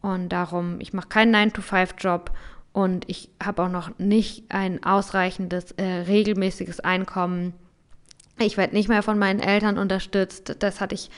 Und 0.00 0.30
darum, 0.30 0.80
ich 0.80 0.92
mache 0.92 1.08
keinen 1.08 1.34
9-to-5-Job 1.34 2.32
und 2.72 3.08
ich 3.08 3.30
habe 3.42 3.62
auch 3.62 3.70
noch 3.70 3.98
nicht 3.98 4.50
ein 4.50 4.82
ausreichendes, 4.84 5.72
äh, 5.72 5.84
regelmäßiges 5.84 6.80
Einkommen. 6.80 7.52
Ich 8.38 8.56
werde 8.56 8.74
nicht 8.74 8.88
mehr 8.88 9.02
von 9.02 9.18
meinen 9.18 9.38
Eltern 9.38 9.78
unterstützt. 9.78 10.56
Das 10.58 10.80
hatte 10.80 10.94
ich 10.94 11.10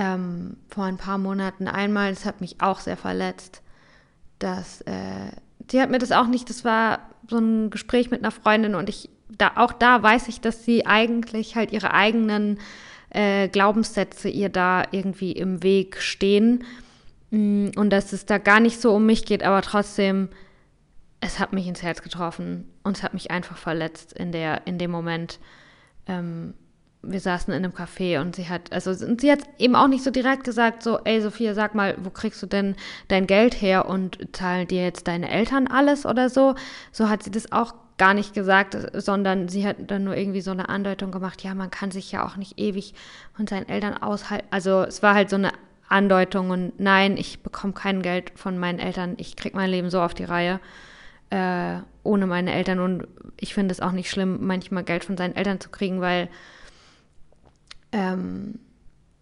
ähm, 0.00 0.56
vor 0.68 0.84
ein 0.84 0.96
paar 0.96 1.18
Monaten 1.18 1.68
einmal. 1.68 2.10
Das 2.10 2.24
hat 2.24 2.40
mich 2.40 2.60
auch 2.60 2.80
sehr 2.80 2.96
verletzt. 2.96 3.62
Das, 4.38 4.80
äh, 4.82 5.30
sie 5.70 5.80
hat 5.80 5.90
mir 5.90 5.98
das 5.98 6.12
auch 6.12 6.26
nicht, 6.26 6.48
das 6.48 6.64
war 6.64 7.00
so 7.28 7.38
ein 7.38 7.70
Gespräch 7.70 8.10
mit 8.10 8.22
einer 8.22 8.32
Freundin 8.32 8.74
und 8.74 8.88
ich, 8.88 9.10
da, 9.28 9.52
auch 9.56 9.72
da 9.72 10.02
weiß 10.02 10.28
ich, 10.28 10.40
dass 10.40 10.64
sie 10.64 10.86
eigentlich 10.86 11.54
halt 11.54 11.72
ihre 11.72 11.92
eigenen 11.92 12.58
äh, 13.10 13.48
Glaubenssätze 13.48 14.28
ihr 14.28 14.48
da 14.48 14.84
irgendwie 14.90 15.32
im 15.32 15.62
Weg 15.62 16.00
stehen 16.00 16.64
Mm, 17.30 17.68
und 17.76 17.90
dass 17.90 18.12
es 18.12 18.26
da 18.26 18.38
gar 18.38 18.60
nicht 18.60 18.80
so 18.80 18.94
um 18.94 19.06
mich 19.06 19.24
geht, 19.24 19.42
aber 19.42 19.62
trotzdem, 19.62 20.28
es 21.20 21.38
hat 21.38 21.52
mich 21.52 21.66
ins 21.66 21.82
Herz 21.82 22.02
getroffen 22.02 22.68
und 22.82 22.96
es 22.96 23.02
hat 23.02 23.14
mich 23.14 23.30
einfach 23.30 23.56
verletzt 23.56 24.12
in, 24.12 24.32
der, 24.32 24.66
in 24.66 24.78
dem 24.78 24.90
Moment. 24.90 25.38
Ähm, 26.06 26.54
wir 27.02 27.20
saßen 27.20 27.52
in 27.52 27.64
einem 27.64 27.72
Café 27.72 28.20
und 28.20 28.36
sie 28.36 28.48
hat, 28.48 28.72
also 28.72 28.92
sie 28.92 29.30
hat 29.30 29.40
eben 29.58 29.74
auch 29.74 29.88
nicht 29.88 30.04
so 30.04 30.10
direkt 30.10 30.44
gesagt, 30.44 30.82
so, 30.82 30.98
ey 31.04 31.20
Sophia, 31.20 31.54
sag 31.54 31.74
mal, 31.74 31.96
wo 32.02 32.10
kriegst 32.10 32.42
du 32.42 32.46
denn 32.46 32.76
dein 33.08 33.26
Geld 33.26 33.60
her 33.60 33.88
und 33.88 34.18
zahlen 34.32 34.68
dir 34.68 34.82
jetzt 34.82 35.08
deine 35.08 35.30
Eltern 35.30 35.66
alles 35.66 36.04
oder 36.04 36.28
so? 36.28 36.54
So 36.92 37.08
hat 37.08 37.22
sie 37.22 37.30
das 37.30 37.52
auch 37.52 37.74
gar 37.96 38.14
nicht 38.14 38.34
gesagt, 38.34 38.76
sondern 38.94 39.48
sie 39.48 39.66
hat 39.66 39.76
dann 39.90 40.04
nur 40.04 40.16
irgendwie 40.16 40.40
so 40.40 40.50
eine 40.50 40.68
Andeutung 40.68 41.10
gemacht, 41.10 41.42
ja, 41.42 41.54
man 41.54 41.70
kann 41.70 41.90
sich 41.90 42.12
ja 42.12 42.26
auch 42.26 42.36
nicht 42.36 42.58
ewig 42.58 42.94
von 43.34 43.46
seinen 43.46 43.68
Eltern 43.68 43.94
aushalten. 43.94 44.46
Also 44.50 44.82
es 44.82 45.02
war 45.02 45.14
halt 45.14 45.30
so 45.30 45.36
eine 45.36 45.52
Andeutungen, 45.88 46.72
nein, 46.78 47.16
ich 47.16 47.42
bekomme 47.42 47.72
kein 47.72 48.00
Geld 48.00 48.32
von 48.36 48.58
meinen 48.58 48.78
Eltern, 48.78 49.14
ich 49.18 49.36
kriege 49.36 49.56
mein 49.56 49.70
Leben 49.70 49.90
so 49.90 50.00
auf 50.00 50.14
die 50.14 50.24
Reihe 50.24 50.60
äh, 51.30 51.76
ohne 52.02 52.26
meine 52.26 52.52
Eltern. 52.52 52.80
Und 52.80 53.06
ich 53.38 53.54
finde 53.54 53.72
es 53.72 53.80
auch 53.80 53.92
nicht 53.92 54.10
schlimm, 54.10 54.38
manchmal 54.46 54.84
Geld 54.84 55.04
von 55.04 55.16
seinen 55.16 55.36
Eltern 55.36 55.60
zu 55.60 55.70
kriegen, 55.70 56.00
weil 56.00 56.28
ähm, 57.92 58.58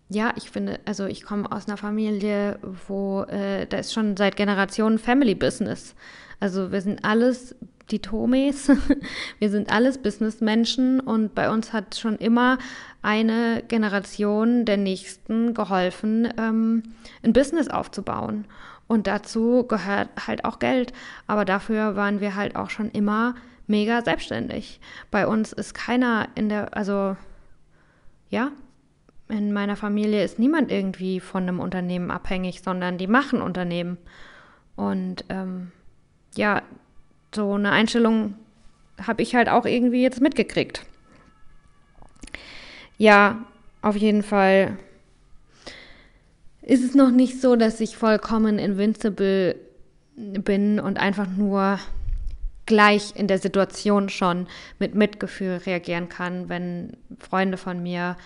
ja, 0.09 0.33
ich 0.37 0.51
finde, 0.51 0.81
also 0.87 1.07
ich 1.07 1.23
komme 1.23 1.51
aus 1.53 1.69
einer 1.69 1.77
Familie, 1.77 2.59
wo 2.87 3.23
äh, 3.25 3.67
da 3.67 3.79
ist 3.79 3.93
schon 3.93 4.17
seit 4.17 4.37
Generationen 4.37 4.99
Family 4.99 5.35
Business. 5.35 5.95
Also 6.41 6.73
wir 6.73 6.81
sind 6.81 7.05
alles 7.05 7.55
die 7.91 8.01
Tomes. 8.01 8.71
Wir 9.39 9.51
sind 9.51 9.73
alles 9.73 9.99
Businessmenschen 9.99 11.01
und 11.01 11.35
bei 11.35 11.51
uns 11.51 11.73
hat 11.73 11.97
schon 11.97 12.17
immer 12.17 12.59
eine 13.01 13.63
Generation 13.67 14.65
der 14.65 14.77
Nächsten 14.77 15.55
geholfen, 15.55 16.29
ähm, 16.39 16.83
ein 17.23 17.33
Business 17.33 17.69
aufzubauen. 17.69 18.45
Und 18.87 19.07
dazu 19.07 19.65
gehört 19.67 20.09
halt 20.27 20.45
auch 20.45 20.59
Geld. 20.59 20.93
Aber 21.27 21.45
dafür 21.45 21.97
waren 21.97 22.21
wir 22.21 22.35
halt 22.35 22.57
auch 22.57 22.71
schon 22.71 22.91
immer 22.91 23.35
mega 23.67 24.03
selbstständig. 24.03 24.81
Bei 25.11 25.27
uns 25.27 25.53
ist 25.53 25.75
keiner 25.75 26.29
in 26.35 26.49
der, 26.49 26.77
also 26.77 27.17
ja, 28.31 28.53
in 29.29 29.53
meiner 29.53 29.77
Familie 29.77 30.25
ist 30.25 30.39
niemand 30.39 30.71
irgendwie 30.71 31.21
von 31.21 31.43
einem 31.43 31.61
Unternehmen 31.61 32.11
abhängig, 32.11 32.63
sondern 32.63 32.99
die 32.99 33.07
machen 33.07 33.43
Unternehmen. 33.43 33.99
Und 34.75 35.25
ähm, 35.29 35.71
ja, 36.35 36.63
so 37.35 37.53
eine 37.53 37.73
Einstellung 37.73 38.35
habe 39.07 39.23
ich 39.23 39.35
halt 39.35 39.49
auch 39.49 39.67
irgendwie 39.67 40.03
jetzt 40.03 40.21
mitgekriegt. 40.21 40.85
Ja, 42.97 43.45
auf 43.83 43.97
jeden 43.97 44.23
Fall 44.23 44.79
ist 46.63 46.85
es 46.85 46.95
noch 46.95 47.11
nicht 47.11 47.41
so, 47.41 47.57
dass 47.57 47.81
ich 47.81 47.97
vollkommen 47.97 48.59
invincible 48.59 49.57
bin 50.17 50.81
und 50.81 50.99
einfach 50.99 51.29
nur 51.29 51.79
gleich 52.69 53.17
in 53.17 53.27
der 53.27 53.39
Situation 53.39 54.11
schon 54.11 54.47
mit 54.79 54.95
Mitgefühl 54.95 55.57
reagieren 55.57 56.11
kann, 56.11 56.49
wenn 56.51 56.99
Freunde 57.19 57.57
von 57.57 57.83
mir 57.83 58.17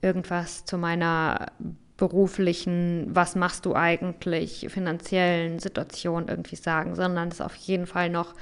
irgendwas 0.00 0.64
zu 0.64 0.78
meiner 0.78 1.52
beruflichen, 1.98 3.08
was 3.10 3.36
machst 3.36 3.66
du 3.66 3.74
eigentlich, 3.74 4.66
finanziellen 4.70 5.58
Situation 5.58 6.28
irgendwie 6.28 6.56
sagen, 6.56 6.96
sondern 6.96 7.28
es 7.28 7.42
auf 7.42 7.54
jeden 7.56 7.86
Fall 7.86 8.08
noch, 8.08 8.34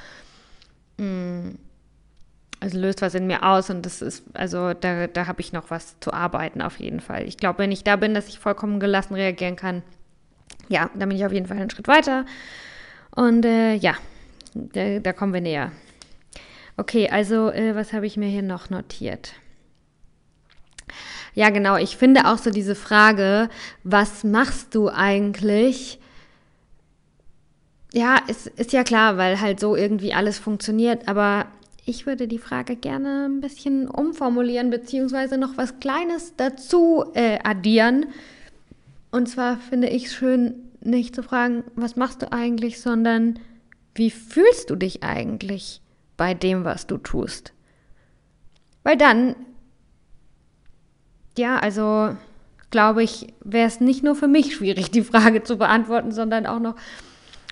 mh, 0.96 1.04
mm, 1.04 1.58
also 2.60 2.78
löst 2.78 3.02
was 3.02 3.14
in 3.14 3.26
mir 3.26 3.44
aus 3.44 3.68
und 3.70 3.84
das 3.84 4.00
ist, 4.00 4.24
also 4.34 4.74
da, 4.74 5.08
da 5.08 5.26
habe 5.26 5.40
ich 5.40 5.52
noch 5.52 5.70
was 5.70 5.98
zu 6.00 6.12
arbeiten 6.12 6.62
auf 6.62 6.78
jeden 6.78 7.00
Fall. 7.00 7.24
Ich 7.26 7.36
glaube, 7.36 7.58
wenn 7.58 7.72
ich 7.72 7.84
da 7.84 7.96
bin, 7.96 8.14
dass 8.14 8.28
ich 8.28 8.38
vollkommen 8.38 8.80
gelassen 8.80 9.14
reagieren 9.14 9.56
kann, 9.56 9.82
ja, 10.68 10.90
dann 10.94 11.08
bin 11.08 11.18
ich 11.18 11.26
auf 11.26 11.32
jeden 11.32 11.46
Fall 11.46 11.58
einen 11.58 11.70
Schritt 11.70 11.88
weiter. 11.88 12.26
Und 13.14 13.44
äh, 13.44 13.74
ja, 13.74 13.94
da, 14.54 14.98
da, 14.98 15.12
kommen 15.12 15.32
wir 15.32 15.40
näher. 15.40 15.72
Okay, 16.76 17.08
also 17.08 17.50
äh, 17.50 17.74
was 17.74 17.92
habe 17.92 18.06
ich 18.06 18.16
mir 18.16 18.28
hier 18.28 18.42
noch 18.42 18.70
notiert? 18.70 19.32
Ja, 21.34 21.50
genau. 21.50 21.76
Ich 21.76 21.96
finde 21.96 22.26
auch 22.26 22.38
so 22.38 22.50
diese 22.50 22.74
Frage, 22.74 23.48
was 23.84 24.24
machst 24.24 24.74
du 24.74 24.88
eigentlich? 24.88 26.00
Ja, 27.92 28.20
es 28.28 28.46
ist 28.46 28.72
ja 28.72 28.84
klar, 28.84 29.16
weil 29.16 29.40
halt 29.40 29.60
so 29.60 29.76
irgendwie 29.76 30.12
alles 30.12 30.38
funktioniert, 30.38 31.08
aber 31.08 31.46
ich 31.86 32.06
würde 32.06 32.28
die 32.28 32.38
Frage 32.38 32.76
gerne 32.76 33.26
ein 33.26 33.40
bisschen 33.40 33.88
umformulieren, 33.88 34.68
beziehungsweise 34.68 35.38
noch 35.38 35.56
was 35.56 35.80
Kleines 35.80 36.34
dazu 36.36 37.04
äh, 37.14 37.38
addieren. 37.42 38.06
Und 39.10 39.28
zwar 39.28 39.56
finde 39.56 39.88
ich 39.88 40.06
es 40.06 40.14
schön, 40.14 40.54
nicht 40.82 41.14
zu 41.14 41.22
fragen, 41.22 41.64
was 41.76 41.96
machst 41.96 42.22
du 42.22 42.30
eigentlich, 42.30 42.80
sondern 42.80 43.38
wie 43.98 44.10
fühlst 44.10 44.70
du 44.70 44.76
dich 44.76 45.02
eigentlich 45.02 45.80
bei 46.16 46.34
dem, 46.34 46.64
was 46.64 46.86
du 46.86 46.98
tust? 46.98 47.52
Weil 48.82 48.96
dann 48.96 49.36
ja, 51.38 51.58
also 51.58 52.16
glaube 52.70 53.02
ich, 53.02 53.32
wäre 53.42 53.66
es 53.66 53.80
nicht 53.80 54.04
nur 54.04 54.14
für 54.14 54.28
mich 54.28 54.56
schwierig, 54.56 54.90
die 54.90 55.02
Frage 55.02 55.42
zu 55.42 55.56
beantworten, 55.56 56.12
sondern 56.12 56.46
auch 56.46 56.58
noch 56.58 56.74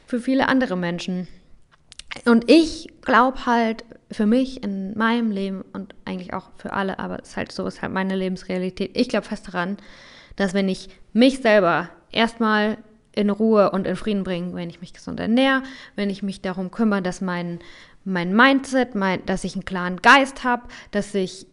für 0.06 0.20
viele 0.20 0.48
andere 0.48 0.76
Menschen. 0.76 1.26
Und 2.24 2.50
ich 2.50 2.88
glaube 3.02 3.46
halt 3.46 3.84
für 4.10 4.26
mich 4.26 4.62
in 4.62 4.96
meinem 4.96 5.30
Leben 5.30 5.62
und 5.72 5.94
eigentlich 6.04 6.34
auch 6.34 6.50
für 6.56 6.72
alle, 6.72 6.98
aber 6.98 7.20
es 7.20 7.30
ist 7.30 7.36
halt 7.36 7.52
so, 7.52 7.66
ist 7.66 7.82
halt 7.82 7.92
meine 7.92 8.16
Lebensrealität. 8.16 8.90
Ich 8.94 9.08
glaube 9.08 9.26
fest 9.26 9.48
daran, 9.48 9.78
dass 10.36 10.54
wenn 10.54 10.68
ich 10.68 10.88
mich 11.12 11.38
selber 11.38 11.88
erstmal 12.12 12.78
in 13.16 13.30
Ruhe 13.30 13.70
und 13.70 13.86
in 13.86 13.96
Frieden 13.96 14.22
bringe, 14.22 14.54
wenn 14.54 14.70
ich 14.70 14.80
mich 14.80 14.92
gesund 14.92 15.18
ernähre, 15.18 15.62
wenn 15.96 16.10
ich 16.10 16.22
mich 16.22 16.42
darum 16.42 16.70
kümmere, 16.70 17.02
dass 17.02 17.20
mein, 17.20 17.58
mein 18.04 18.36
Mindset, 18.36 18.94
mein, 18.94 19.24
dass 19.26 19.42
ich 19.42 19.54
einen 19.54 19.64
klaren 19.64 20.00
Geist 20.00 20.44
habe, 20.44 20.68
dass 20.92 21.12
ich 21.14 21.46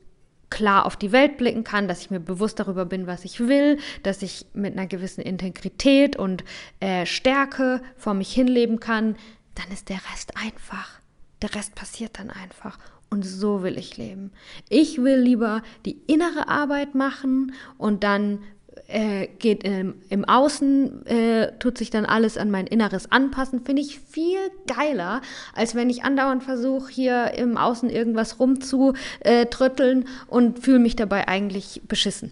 klar 0.52 0.86
auf 0.86 0.95
die 0.95 1.12
Welt 1.12 1.38
blicken 1.38 1.63
kann, 1.63 1.88
dass 1.88 2.02
ich 2.02 2.12
mir 2.12 2.19
bewusst 2.19 2.60
darüber 2.60 2.86
bin, 2.86 3.08
was 3.08 3.26
ich 3.26 3.39
will, 3.39 3.80
dass 4.04 4.21
ich 4.21 4.45
mit 4.54 4.73
einer 4.73 4.86
gewissen 4.86 5.21
Integrität 5.21 6.15
und 6.15 6.43
äh, 6.80 7.08
Stärke 7.08 7.82
vor 7.97 8.13
mich 8.13 8.32
hinleben 8.32 8.80
kann, 8.80 9.15
dann 9.56 9.71
ist 9.71 9.89
der 9.89 10.02
Rest 10.12 10.34
einfach. 10.38 10.99
Der 11.41 11.56
Rest 11.56 11.73
passiert 11.73 12.19
dann 12.19 12.30
einfach. 12.30 12.78
Und 13.10 13.23
so 13.23 13.63
will 13.63 13.78
ich 13.78 13.97
leben. 13.97 14.32
Ich 14.69 15.02
will 15.02 15.17
lieber 15.17 15.63
die 15.86 15.97
innere 16.08 16.47
Arbeit 16.49 16.93
machen 16.93 17.54
und 17.78 18.04
dann 18.04 18.39
äh, 18.88 19.28
geht 19.39 19.63
im, 19.63 19.96
im 20.10 20.26
Außen, 20.26 21.06
äh, 21.06 21.58
tut 21.60 21.78
sich 21.78 21.89
dann 21.89 22.06
alles 22.06 22.38
an 22.38 22.52
mein 22.52 22.67
Inneres 22.67 23.12
anpassen, 23.12 23.65
finde 23.65 23.82
ich 23.82 24.00
viel 24.00 24.39
geiler, 24.67 25.22
als 25.54 25.76
wenn 25.76 25.89
ich 25.89 26.04
andauernd 26.04 26.43
versuche, 26.43 26.91
hier 26.91 27.34
im 27.36 27.58
Außen 27.58 27.89
irgendwas 27.89 28.39
rumzutrötteln 28.39 30.06
und 30.28 30.60
fühle 30.60 30.80
mich 30.80 30.96
dabei 30.96 31.28
eigentlich 31.28 31.82
beschissen. 31.88 32.32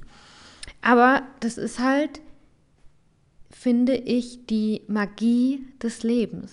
Aber 0.81 1.23
das 1.39 1.57
ist 1.57 1.79
halt, 1.79 2.21
finde 3.49 3.95
ich, 3.95 4.45
die 4.45 4.83
Magie 4.87 5.65
des 5.81 6.03
Lebens. 6.03 6.51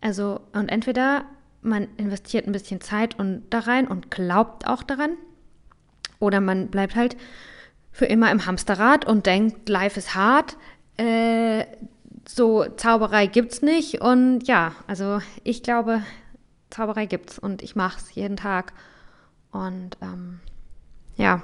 Also, 0.00 0.40
und 0.52 0.70
entweder 0.70 1.24
man 1.62 1.88
investiert 1.98 2.46
ein 2.46 2.52
bisschen 2.52 2.80
Zeit 2.80 3.18
und 3.18 3.42
da 3.50 3.60
rein 3.60 3.86
und 3.86 4.10
glaubt 4.10 4.66
auch 4.66 4.82
daran, 4.82 5.10
oder 6.18 6.40
man 6.40 6.68
bleibt 6.68 6.96
halt 6.96 7.16
für 7.92 8.06
immer 8.06 8.30
im 8.30 8.46
Hamsterrad 8.46 9.04
und 9.06 9.26
denkt, 9.26 9.68
life 9.68 9.98
is 9.98 10.14
hard. 10.14 10.56
Äh, 10.96 11.64
so 12.28 12.64
Zauberei 12.76 13.26
gibt's 13.26 13.62
nicht. 13.62 14.00
Und 14.00 14.46
ja, 14.46 14.72
also 14.86 15.20
ich 15.44 15.62
glaube, 15.62 16.02
Zauberei 16.70 17.06
gibt's 17.06 17.38
und 17.38 17.62
ich 17.62 17.76
mache 17.76 17.98
es 17.98 18.14
jeden 18.14 18.36
Tag. 18.36 18.72
Und 19.50 19.96
ähm, 20.00 20.40
ja. 21.16 21.42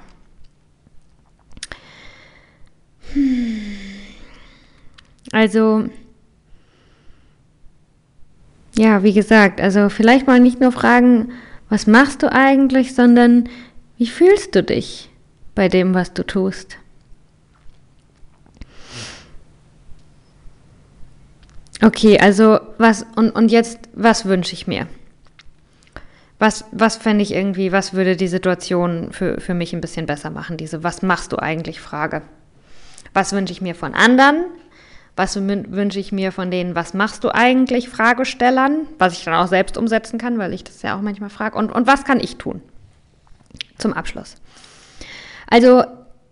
Also, 5.31 5.89
ja, 8.77 9.03
wie 9.03 9.13
gesagt, 9.13 9.59
also 9.59 9.89
vielleicht 9.89 10.27
mal 10.27 10.39
nicht 10.39 10.59
nur 10.59 10.71
fragen, 10.71 11.31
was 11.69 11.87
machst 11.87 12.23
du 12.23 12.31
eigentlich, 12.31 12.95
sondern 12.95 13.49
wie 13.97 14.07
fühlst 14.07 14.55
du 14.55 14.63
dich? 14.63 15.09
Bei 15.57 15.69
dem, 15.69 15.95
was 15.95 16.13
du 16.13 16.23
tust. 16.23 16.77
Okay, 21.81 22.19
also 22.19 22.59
was 22.77 23.07
und, 23.15 23.31
und 23.31 23.51
jetzt, 23.51 23.79
was 23.93 24.25
wünsche 24.25 24.53
ich 24.53 24.67
mir? 24.67 24.87
Was, 26.37 26.65
was 26.71 26.97
fände 26.97 27.23
ich 27.23 27.33
irgendwie, 27.33 27.71
was 27.71 27.93
würde 27.93 28.15
die 28.15 28.27
Situation 28.27 29.11
für, 29.11 29.41
für 29.41 29.55
mich 29.55 29.73
ein 29.73 29.81
bisschen 29.81 30.05
besser 30.05 30.29
machen? 30.29 30.57
Diese 30.57 30.83
Was 30.83 31.01
machst 31.01 31.31
du 31.31 31.39
eigentlich 31.39 31.81
Frage. 31.81 32.21
Was 33.15 33.33
wünsche 33.33 33.51
ich 33.51 33.61
mir 33.61 33.73
von 33.73 33.95
anderen? 33.95 34.45
Was 35.15 35.35
wünsche 35.35 35.99
ich 35.99 36.11
mir 36.11 36.31
von 36.31 36.51
denen, 36.51 36.75
was 36.75 36.93
machst 36.93 37.23
du 37.23 37.33
eigentlich 37.33 37.89
Fragestellern? 37.89 38.85
Was 38.99 39.13
ich 39.13 39.23
dann 39.23 39.33
auch 39.33 39.47
selbst 39.47 39.75
umsetzen 39.75 40.19
kann, 40.19 40.37
weil 40.37 40.53
ich 40.53 40.63
das 40.63 40.83
ja 40.83 40.95
auch 40.95 41.01
manchmal 41.01 41.31
frage. 41.31 41.57
Und, 41.57 41.71
und 41.71 41.87
was 41.87 42.03
kann 42.03 42.19
ich 42.19 42.37
tun? 42.37 42.61
Zum 43.79 43.93
Abschluss. 43.93 44.35
Also, 45.47 45.83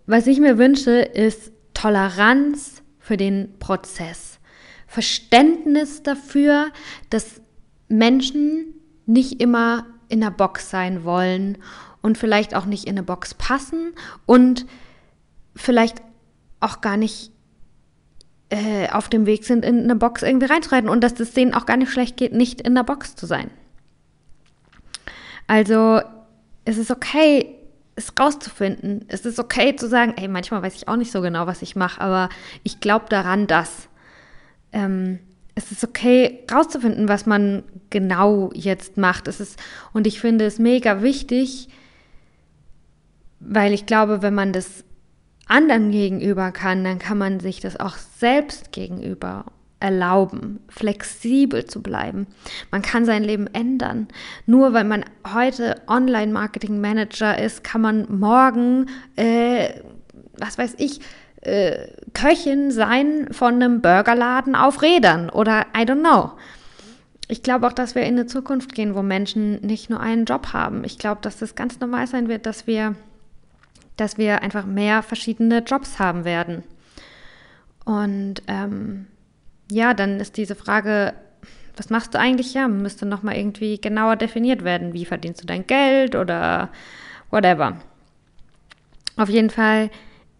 was 0.06 0.26
ich 0.26 0.38
mir 0.38 0.58
wünsche, 0.58 0.92
ist 0.92 1.52
Toleranz 1.74 2.82
für 2.98 3.16
den 3.16 3.58
Prozess. 3.58 4.38
Verständnis 4.86 6.02
dafür, 6.02 6.68
dass 7.10 7.40
Menschen 7.88 8.74
nicht 9.06 9.40
immer 9.40 9.86
in 10.08 10.20
der 10.20 10.30
Box 10.30 10.70
sein 10.70 11.04
wollen 11.04 11.58
und 12.02 12.18
vielleicht 12.18 12.54
auch 12.54 12.66
nicht 12.66 12.84
in 12.84 12.92
eine 12.92 13.02
Box 13.02 13.34
passen 13.34 13.92
und 14.26 14.66
vielleicht 15.54 16.02
auch 16.60 16.80
gar 16.80 16.96
nicht 16.96 17.32
äh, 18.50 18.88
auf 18.90 19.08
dem 19.08 19.26
Weg 19.26 19.44
sind, 19.44 19.64
in 19.64 19.84
eine 19.84 19.96
Box 19.96 20.22
irgendwie 20.22 20.46
reinzureiten 20.46 20.88
und 20.88 21.02
dass 21.02 21.18
es 21.18 21.32
denen 21.32 21.54
auch 21.54 21.66
gar 21.66 21.76
nicht 21.76 21.90
schlecht 21.90 22.16
geht, 22.16 22.32
nicht 22.32 22.60
in 22.60 22.74
der 22.74 22.84
Box 22.84 23.16
zu 23.16 23.26
sein. 23.26 23.50
Also 25.46 26.00
es 26.64 26.78
ist 26.78 26.90
okay, 26.90 27.55
es 27.96 28.12
rauszufinden. 28.18 29.06
Es 29.08 29.26
ist 29.26 29.38
okay 29.38 29.74
zu 29.74 29.88
sagen, 29.88 30.14
ey, 30.16 30.28
manchmal 30.28 30.62
weiß 30.62 30.74
ich 30.76 30.88
auch 30.88 30.96
nicht 30.96 31.10
so 31.10 31.22
genau, 31.22 31.46
was 31.46 31.62
ich 31.62 31.76
mache, 31.76 32.00
aber 32.00 32.28
ich 32.62 32.80
glaube 32.80 33.06
daran, 33.08 33.46
dass 33.46 33.88
ähm, 34.72 35.18
es 35.54 35.72
ist 35.72 35.82
okay, 35.82 36.44
rauszufinden, 36.52 37.08
was 37.08 37.24
man 37.24 37.64
genau 37.88 38.50
jetzt 38.52 38.98
macht. 38.98 39.26
Es 39.26 39.40
ist, 39.40 39.58
und 39.94 40.06
ich 40.06 40.20
finde 40.20 40.44
es 40.44 40.58
mega 40.58 41.02
wichtig, 41.02 41.68
weil 43.40 43.72
ich 43.72 43.86
glaube, 43.86 44.20
wenn 44.20 44.34
man 44.34 44.52
das 44.52 44.84
anderen 45.46 45.90
gegenüber 45.90 46.52
kann, 46.52 46.84
dann 46.84 46.98
kann 46.98 47.16
man 47.16 47.40
sich 47.40 47.60
das 47.60 47.80
auch 47.80 47.96
selbst 47.96 48.72
gegenüber 48.72 49.46
erlauben, 49.86 50.58
flexibel 50.68 51.64
zu 51.64 51.80
bleiben. 51.80 52.26
Man 52.72 52.82
kann 52.82 53.04
sein 53.04 53.22
Leben 53.22 53.46
ändern. 53.46 54.08
Nur 54.46 54.72
weil 54.72 54.82
man 54.82 55.04
heute 55.32 55.80
Online-Marketing-Manager 55.86 57.38
ist, 57.38 57.62
kann 57.62 57.80
man 57.82 58.18
morgen, 58.18 58.86
äh, 59.14 59.80
was 60.38 60.58
weiß 60.58 60.74
ich, 60.78 61.00
äh, 61.42 61.86
Köchin 62.14 62.72
sein 62.72 63.28
von 63.30 63.54
einem 63.54 63.80
Burgerladen 63.80 64.56
auf 64.56 64.82
Rädern 64.82 65.30
oder 65.30 65.66
I 65.76 65.82
don't 65.82 66.00
know. 66.00 66.32
Ich 67.28 67.44
glaube 67.44 67.68
auch, 67.68 67.72
dass 67.72 67.94
wir 67.94 68.02
in 68.02 68.14
eine 68.14 68.26
Zukunft 68.26 68.74
gehen, 68.74 68.96
wo 68.96 69.02
Menschen 69.02 69.60
nicht 69.60 69.88
nur 69.88 70.00
einen 70.00 70.24
Job 70.24 70.52
haben. 70.52 70.82
Ich 70.82 70.98
glaube, 70.98 71.20
dass 71.22 71.38
das 71.38 71.54
ganz 71.54 71.78
normal 71.78 72.08
sein 72.08 72.28
wird, 72.28 72.44
dass 72.46 72.66
wir, 72.66 72.96
dass 73.96 74.18
wir 74.18 74.42
einfach 74.42 74.66
mehr 74.66 75.04
verschiedene 75.04 75.58
Jobs 75.60 76.00
haben 76.00 76.24
werden. 76.24 76.64
Und 77.84 78.42
ähm, 78.48 79.06
ja, 79.70 79.94
dann 79.94 80.20
ist 80.20 80.36
diese 80.36 80.54
Frage, 80.54 81.14
was 81.76 81.90
machst 81.90 82.14
du 82.14 82.18
eigentlich? 82.18 82.54
Ja, 82.54 82.68
müsste 82.68 83.06
nochmal 83.06 83.36
irgendwie 83.36 83.80
genauer 83.80 84.16
definiert 84.16 84.64
werden. 84.64 84.92
Wie 84.92 85.04
verdienst 85.04 85.42
du 85.42 85.46
dein 85.46 85.66
Geld 85.66 86.14
oder 86.14 86.70
whatever. 87.30 87.76
Auf 89.16 89.28
jeden 89.28 89.50
Fall 89.50 89.90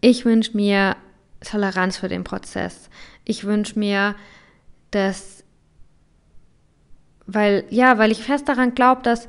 ich 0.01 0.25
wünsche 0.25 0.55
mir 0.55 0.95
Toleranz 1.41 1.97
für 1.97 2.07
den 2.07 2.23
Prozess. 2.23 2.89
Ich 3.25 3.43
wünsche 3.43 3.77
mir, 3.77 4.15
dass, 4.91 5.43
weil, 7.25 7.65
ja, 7.69 7.97
weil 7.97 8.11
ich 8.11 8.23
fest 8.23 8.47
daran 8.47 8.75
glaube, 8.75 9.01
dass 9.01 9.27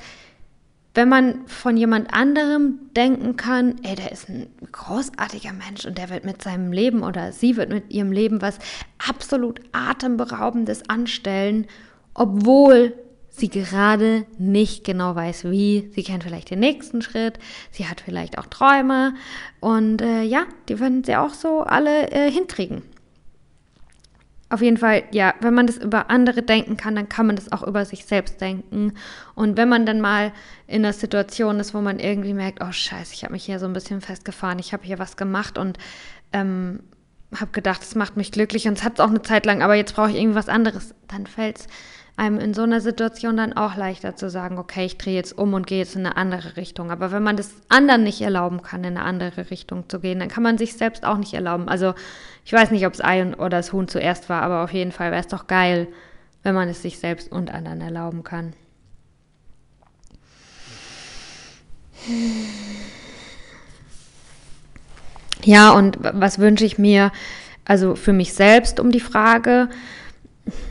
wenn 0.99 1.09
man 1.09 1.47
von 1.47 1.77
jemand 1.77 2.13
anderem 2.13 2.81
denken 2.97 3.37
kann, 3.37 3.77
ey, 3.85 3.95
der 3.95 4.11
ist 4.11 4.29
ein 4.29 4.49
großartiger 4.73 5.53
Mensch 5.53 5.87
und 5.87 5.97
der 5.97 6.11
wird 6.11 6.25
mit 6.25 6.43
seinem 6.43 6.73
Leben 6.73 7.05
oder 7.05 7.31
sie 7.31 7.57
wird 7.57 7.69
mit 7.69 7.93
ihrem 7.93 8.11
Leben 8.11 8.43
was 8.43 8.59
absolut 9.07 9.61
atemberaubendes 9.71 10.91
anstellen, 10.91 11.69
obwohl 12.15 12.95
sie 13.29 13.49
gerade 13.49 14.27
nicht 14.39 14.83
genau 14.83 15.15
weiß, 15.15 15.45
wie. 15.45 15.89
Sie 15.95 16.03
kennt 16.03 16.25
vielleicht 16.25 16.51
den 16.51 16.59
nächsten 16.59 17.01
Schritt, 17.01 17.39
sie 17.71 17.87
hat 17.87 18.01
vielleicht 18.01 18.37
auch 18.37 18.47
Träume 18.47 19.15
und 19.61 20.03
äh, 20.03 20.23
ja, 20.23 20.47
die 20.69 20.81
werden 20.81 21.05
sie 21.05 21.15
auch 21.15 21.33
so 21.33 21.61
alle 21.61 22.11
äh, 22.11 22.29
hinkriegen. 22.29 22.83
Auf 24.51 24.63
jeden 24.63 24.79
Fall, 24.79 25.03
ja, 25.11 25.35
wenn 25.41 25.53
man 25.53 25.67
das 25.67 25.77
über 25.77 26.09
andere 26.11 26.43
denken 26.43 26.79
kann, 26.79 26.95
dann 26.95 27.09
kann 27.09 27.27
man 27.27 27.37
das 27.37 27.53
auch 27.53 27.63
über 27.63 27.85
sich 27.85 28.07
selbst 28.07 28.41
denken. 28.41 28.95
Und 29.35 29.59
wenn 29.59 29.69
man 29.69 29.85
dann 29.85 30.01
mal 30.01 30.33
in 30.67 30.85
einer 30.85 30.95
Situation 30.95 31.61
ist, 31.61 31.75
wo 31.75 31.81
man 31.83 31.99
irgendwie 31.99 32.33
merkt, 32.33 32.63
oh 32.63 32.73
scheiße, 32.73 33.13
ich 33.13 33.25
habe 33.25 33.35
mich 33.35 33.45
hier 33.45 33.59
so 33.59 33.67
ein 33.67 33.75
bisschen 33.75 34.01
festgefahren, 34.01 34.59
ich 34.59 34.73
habe 34.73 34.85
hier 34.85 34.99
was 34.99 35.19
gemacht 35.19 35.59
und 35.59 35.77
ähm, 36.33 36.81
habe 37.35 37.51
gedacht, 37.53 37.83
es 37.83 37.95
macht 37.95 38.17
mich 38.17 38.33
glücklich 38.33 38.67
und 38.67 38.79
es 38.79 38.85
hat 38.85 38.95
es 38.95 39.01
auch 39.01 39.11
eine 39.11 39.21
Zeit 39.21 39.45
lang, 39.45 39.63
aber 39.63 39.75
jetzt 39.75 39.95
brauche 39.95 40.11
ich 40.11 40.17
irgendwie 40.17 40.35
was 40.37 40.49
anderes, 40.49 40.95
dann 41.09 41.27
fällt 41.27 41.59
es 41.59 41.67
einem 42.19 42.41
in 42.41 42.53
so 42.53 42.63
einer 42.63 42.81
Situation 42.81 43.37
dann 43.37 43.53
auch 43.53 43.77
leichter 43.77 44.17
zu 44.17 44.29
sagen, 44.29 44.59
okay, 44.59 44.85
ich 44.85 44.99
drehe 44.99 45.15
jetzt 45.15 45.39
um 45.39 45.55
und 45.55 45.69
gehe 45.69 45.79
jetzt 45.79 45.95
in 45.95 46.05
eine 46.05 46.17
andere 46.17 46.57
Richtung. 46.57 46.91
Aber 46.91 47.13
wenn 47.13 47.23
man 47.23 47.37
das 47.37 47.53
anderen 47.69 48.03
nicht 48.03 48.21
erlauben 48.21 48.61
kann, 48.61 48.83
in 48.83 48.97
eine 48.97 49.05
andere 49.05 49.51
Richtung 49.51 49.89
zu 49.89 50.01
gehen, 50.01 50.19
dann 50.19 50.29
kann 50.29 50.43
man 50.43 50.59
sich 50.59 50.75
selbst 50.75 51.05
auch 51.05 51.17
nicht 51.17 51.33
erlauben. 51.35 51.69
Also 51.69 51.95
ich 52.45 52.53
weiß 52.53 52.73
nicht, 52.73 52.85
ob 52.87 52.95
es 52.95 53.05
Ei 53.05 53.25
oder 53.37 53.51
das 53.51 53.73
Huhn 53.73 53.87
zuerst 53.87 54.29
war, 54.29 54.43
aber 54.43 54.65
auf 54.65 54.73
jeden 54.73 54.91
Fall 54.91 55.13
wäre 55.13 55.21
es 55.21 55.29
doch 55.29 55.47
geil, 55.47 55.87
wenn 56.43 56.57
man 56.57 56.69
es 56.69 56.83
sich 56.83 56.99
selbst 56.99 57.31
und 57.31 57.55
anderen 57.55 57.81
erlauben 57.81 58.25
kann. 58.25 58.53
Ja, 65.45 65.71
und 65.71 65.99
was 66.01 66.41
wünsche 66.41 66.65
ich 66.65 66.79
mir? 66.79 67.13
Also 67.65 67.95
für 67.95 68.13
mich 68.13 68.35
selbst 68.35 68.81
um 68.81 68.91
die 68.91 68.99
Frage, 68.99 69.69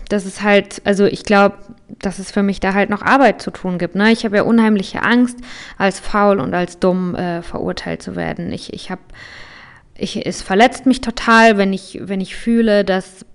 das 0.09 0.25
ist 0.25 0.41
halt, 0.41 0.81
also 0.85 1.05
ich 1.05 1.23
glaube, 1.23 1.57
dass 1.99 2.19
es 2.19 2.31
für 2.31 2.43
mich 2.43 2.59
da 2.59 2.73
halt 2.73 2.89
noch 2.89 3.01
Arbeit 3.01 3.41
zu 3.41 3.51
tun 3.51 3.77
gibt. 3.77 3.95
Ne? 3.95 4.11
Ich 4.11 4.25
habe 4.25 4.37
ja 4.37 4.43
unheimliche 4.43 5.03
Angst, 5.03 5.37
als 5.77 5.99
faul 5.99 6.39
und 6.39 6.53
als 6.53 6.79
dumm 6.79 7.15
äh, 7.15 7.41
verurteilt 7.41 8.01
zu 8.01 8.15
werden. 8.15 8.51
Ich, 8.51 8.73
ich 8.73 8.91
habe, 8.91 9.01
ich, 9.95 10.25
es 10.25 10.41
verletzt 10.41 10.85
mich 10.85 11.01
total, 11.01 11.57
wenn 11.57 11.73
ich, 11.73 11.99
wenn 12.01 12.21
ich 12.21 12.35
fühle, 12.35 12.83
dass 12.83 13.25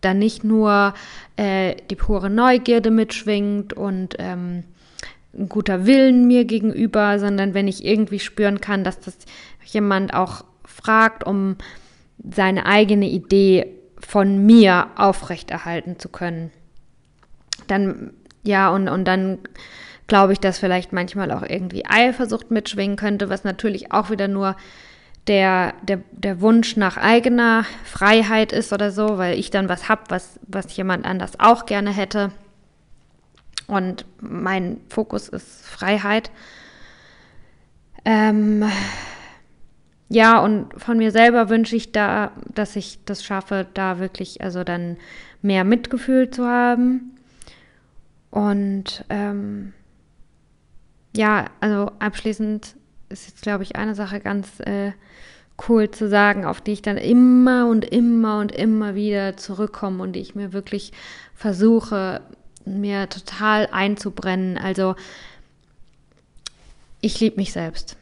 da 0.00 0.14
nicht 0.14 0.44
nur 0.44 0.94
äh, 1.36 1.74
die 1.90 1.96
pure 1.96 2.30
Neugierde 2.30 2.90
mitschwingt 2.90 3.72
und 3.72 4.14
ähm, 4.18 4.64
ein 5.36 5.48
guter 5.48 5.86
Willen 5.86 6.26
mir 6.26 6.44
gegenüber, 6.44 7.18
sondern 7.18 7.54
wenn 7.54 7.68
ich 7.68 7.84
irgendwie 7.84 8.20
spüren 8.20 8.60
kann, 8.60 8.84
dass 8.84 9.00
das 9.00 9.16
jemand 9.64 10.14
auch 10.14 10.44
fragt, 10.64 11.26
um 11.26 11.56
seine 12.30 12.66
eigene 12.66 13.08
Idee 13.08 13.66
von 13.98 14.44
mir 14.44 14.88
aufrechterhalten 14.96 15.98
zu 15.98 16.08
können. 16.08 16.50
Dann, 17.66 18.12
ja, 18.42 18.68
und, 18.68 18.88
und 18.88 19.04
dann 19.04 19.38
glaube 20.06 20.32
ich, 20.32 20.40
dass 20.40 20.58
vielleicht 20.58 20.92
manchmal 20.92 21.32
auch 21.32 21.42
irgendwie 21.42 21.84
Eifersucht 21.86 22.50
mitschwingen 22.50 22.96
könnte, 22.96 23.28
was 23.28 23.44
natürlich 23.44 23.92
auch 23.92 24.10
wieder 24.10 24.28
nur 24.28 24.56
der, 25.26 25.74
der, 25.82 26.00
der 26.12 26.40
Wunsch 26.40 26.76
nach 26.76 26.96
eigener 26.96 27.64
Freiheit 27.84 28.52
ist 28.52 28.72
oder 28.72 28.92
so, 28.92 29.18
weil 29.18 29.38
ich 29.38 29.50
dann 29.50 29.68
was 29.68 29.88
habe, 29.88 30.02
was, 30.08 30.38
was 30.46 30.76
jemand 30.76 31.04
anders 31.04 31.40
auch 31.40 31.66
gerne 31.66 31.90
hätte. 31.90 32.30
Und 33.66 34.04
mein 34.20 34.80
Fokus 34.88 35.28
ist 35.28 35.66
Freiheit. 35.66 36.30
Ähm, 38.04 38.64
ja, 40.08 40.38
und 40.38 40.68
von 40.80 40.98
mir 40.98 41.10
selber 41.10 41.48
wünsche 41.48 41.74
ich 41.74 41.90
da, 41.92 42.32
dass 42.54 42.76
ich 42.76 43.00
das 43.04 43.24
schaffe, 43.24 43.66
da 43.74 43.98
wirklich, 43.98 44.40
also 44.40 44.62
dann 44.62 44.96
mehr 45.42 45.64
Mitgefühl 45.64 46.30
zu 46.30 46.46
haben. 46.46 47.16
Und 48.30 49.04
ähm, 49.08 49.72
ja, 51.14 51.46
also 51.60 51.90
abschließend 51.98 52.76
ist 53.08 53.28
jetzt, 53.28 53.42
glaube 53.42 53.64
ich, 53.64 53.76
eine 53.76 53.94
Sache 53.94 54.20
ganz 54.20 54.60
äh, 54.60 54.92
cool 55.68 55.90
zu 55.90 56.08
sagen, 56.08 56.44
auf 56.44 56.60
die 56.60 56.72
ich 56.72 56.82
dann 56.82 56.98
immer 56.98 57.66
und 57.66 57.84
immer 57.84 58.38
und 58.38 58.52
immer 58.52 58.94
wieder 58.94 59.36
zurückkomme 59.36 60.02
und 60.02 60.12
die 60.12 60.20
ich 60.20 60.34
mir 60.34 60.52
wirklich 60.52 60.92
versuche, 61.34 62.20
mir 62.64 63.08
total 63.08 63.68
einzubrennen. 63.72 64.58
Also, 64.58 64.94
ich 67.00 67.18
liebe 67.20 67.36
mich 67.36 67.52
selbst. 67.52 67.96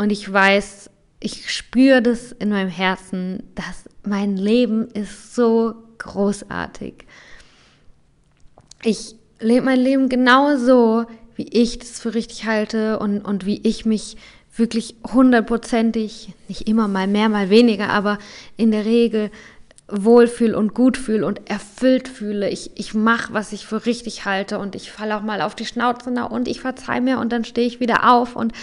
Und 0.00 0.12
ich 0.12 0.32
weiß, 0.32 0.88
ich 1.20 1.54
spüre 1.54 2.00
das 2.00 2.32
in 2.32 2.48
meinem 2.48 2.70
Herzen, 2.70 3.42
dass 3.54 3.84
mein 4.02 4.34
Leben 4.34 4.88
ist 4.92 5.34
so 5.34 5.74
großartig. 5.98 7.04
Ich 8.82 9.16
lebe 9.40 9.66
mein 9.66 9.78
Leben 9.78 10.08
genau 10.08 10.56
so, 10.56 11.04
wie 11.36 11.46
ich 11.48 11.80
das 11.80 12.00
für 12.00 12.14
richtig 12.14 12.46
halte 12.46 12.98
und, 12.98 13.20
und 13.20 13.44
wie 13.44 13.60
ich 13.62 13.84
mich 13.84 14.16
wirklich 14.56 14.94
hundertprozentig, 15.12 16.32
nicht 16.48 16.66
immer 16.66 16.88
mal 16.88 17.06
mehr, 17.06 17.28
mal 17.28 17.50
weniger, 17.50 17.90
aber 17.90 18.16
in 18.56 18.70
der 18.70 18.86
Regel 18.86 19.30
wohlfühl 19.86 20.54
und 20.54 20.72
gut 20.72 20.96
fühle 20.96 21.26
und 21.26 21.50
erfüllt 21.50 22.08
fühle. 22.08 22.48
Ich, 22.48 22.70
ich 22.76 22.94
mache, 22.94 23.34
was 23.34 23.52
ich 23.52 23.66
für 23.66 23.84
richtig 23.84 24.24
halte 24.24 24.60
und 24.60 24.74
ich 24.74 24.90
falle 24.90 25.18
auch 25.18 25.22
mal 25.22 25.42
auf 25.42 25.54
die 25.54 25.66
Schnauze 25.66 26.08
und 26.08 26.48
ich 26.48 26.62
verzeih 26.62 27.02
mir 27.02 27.18
und 27.18 27.30
dann 27.34 27.44
stehe 27.44 27.66
ich 27.66 27.80
wieder 27.80 28.10
auf. 28.10 28.34
Und 28.34 28.54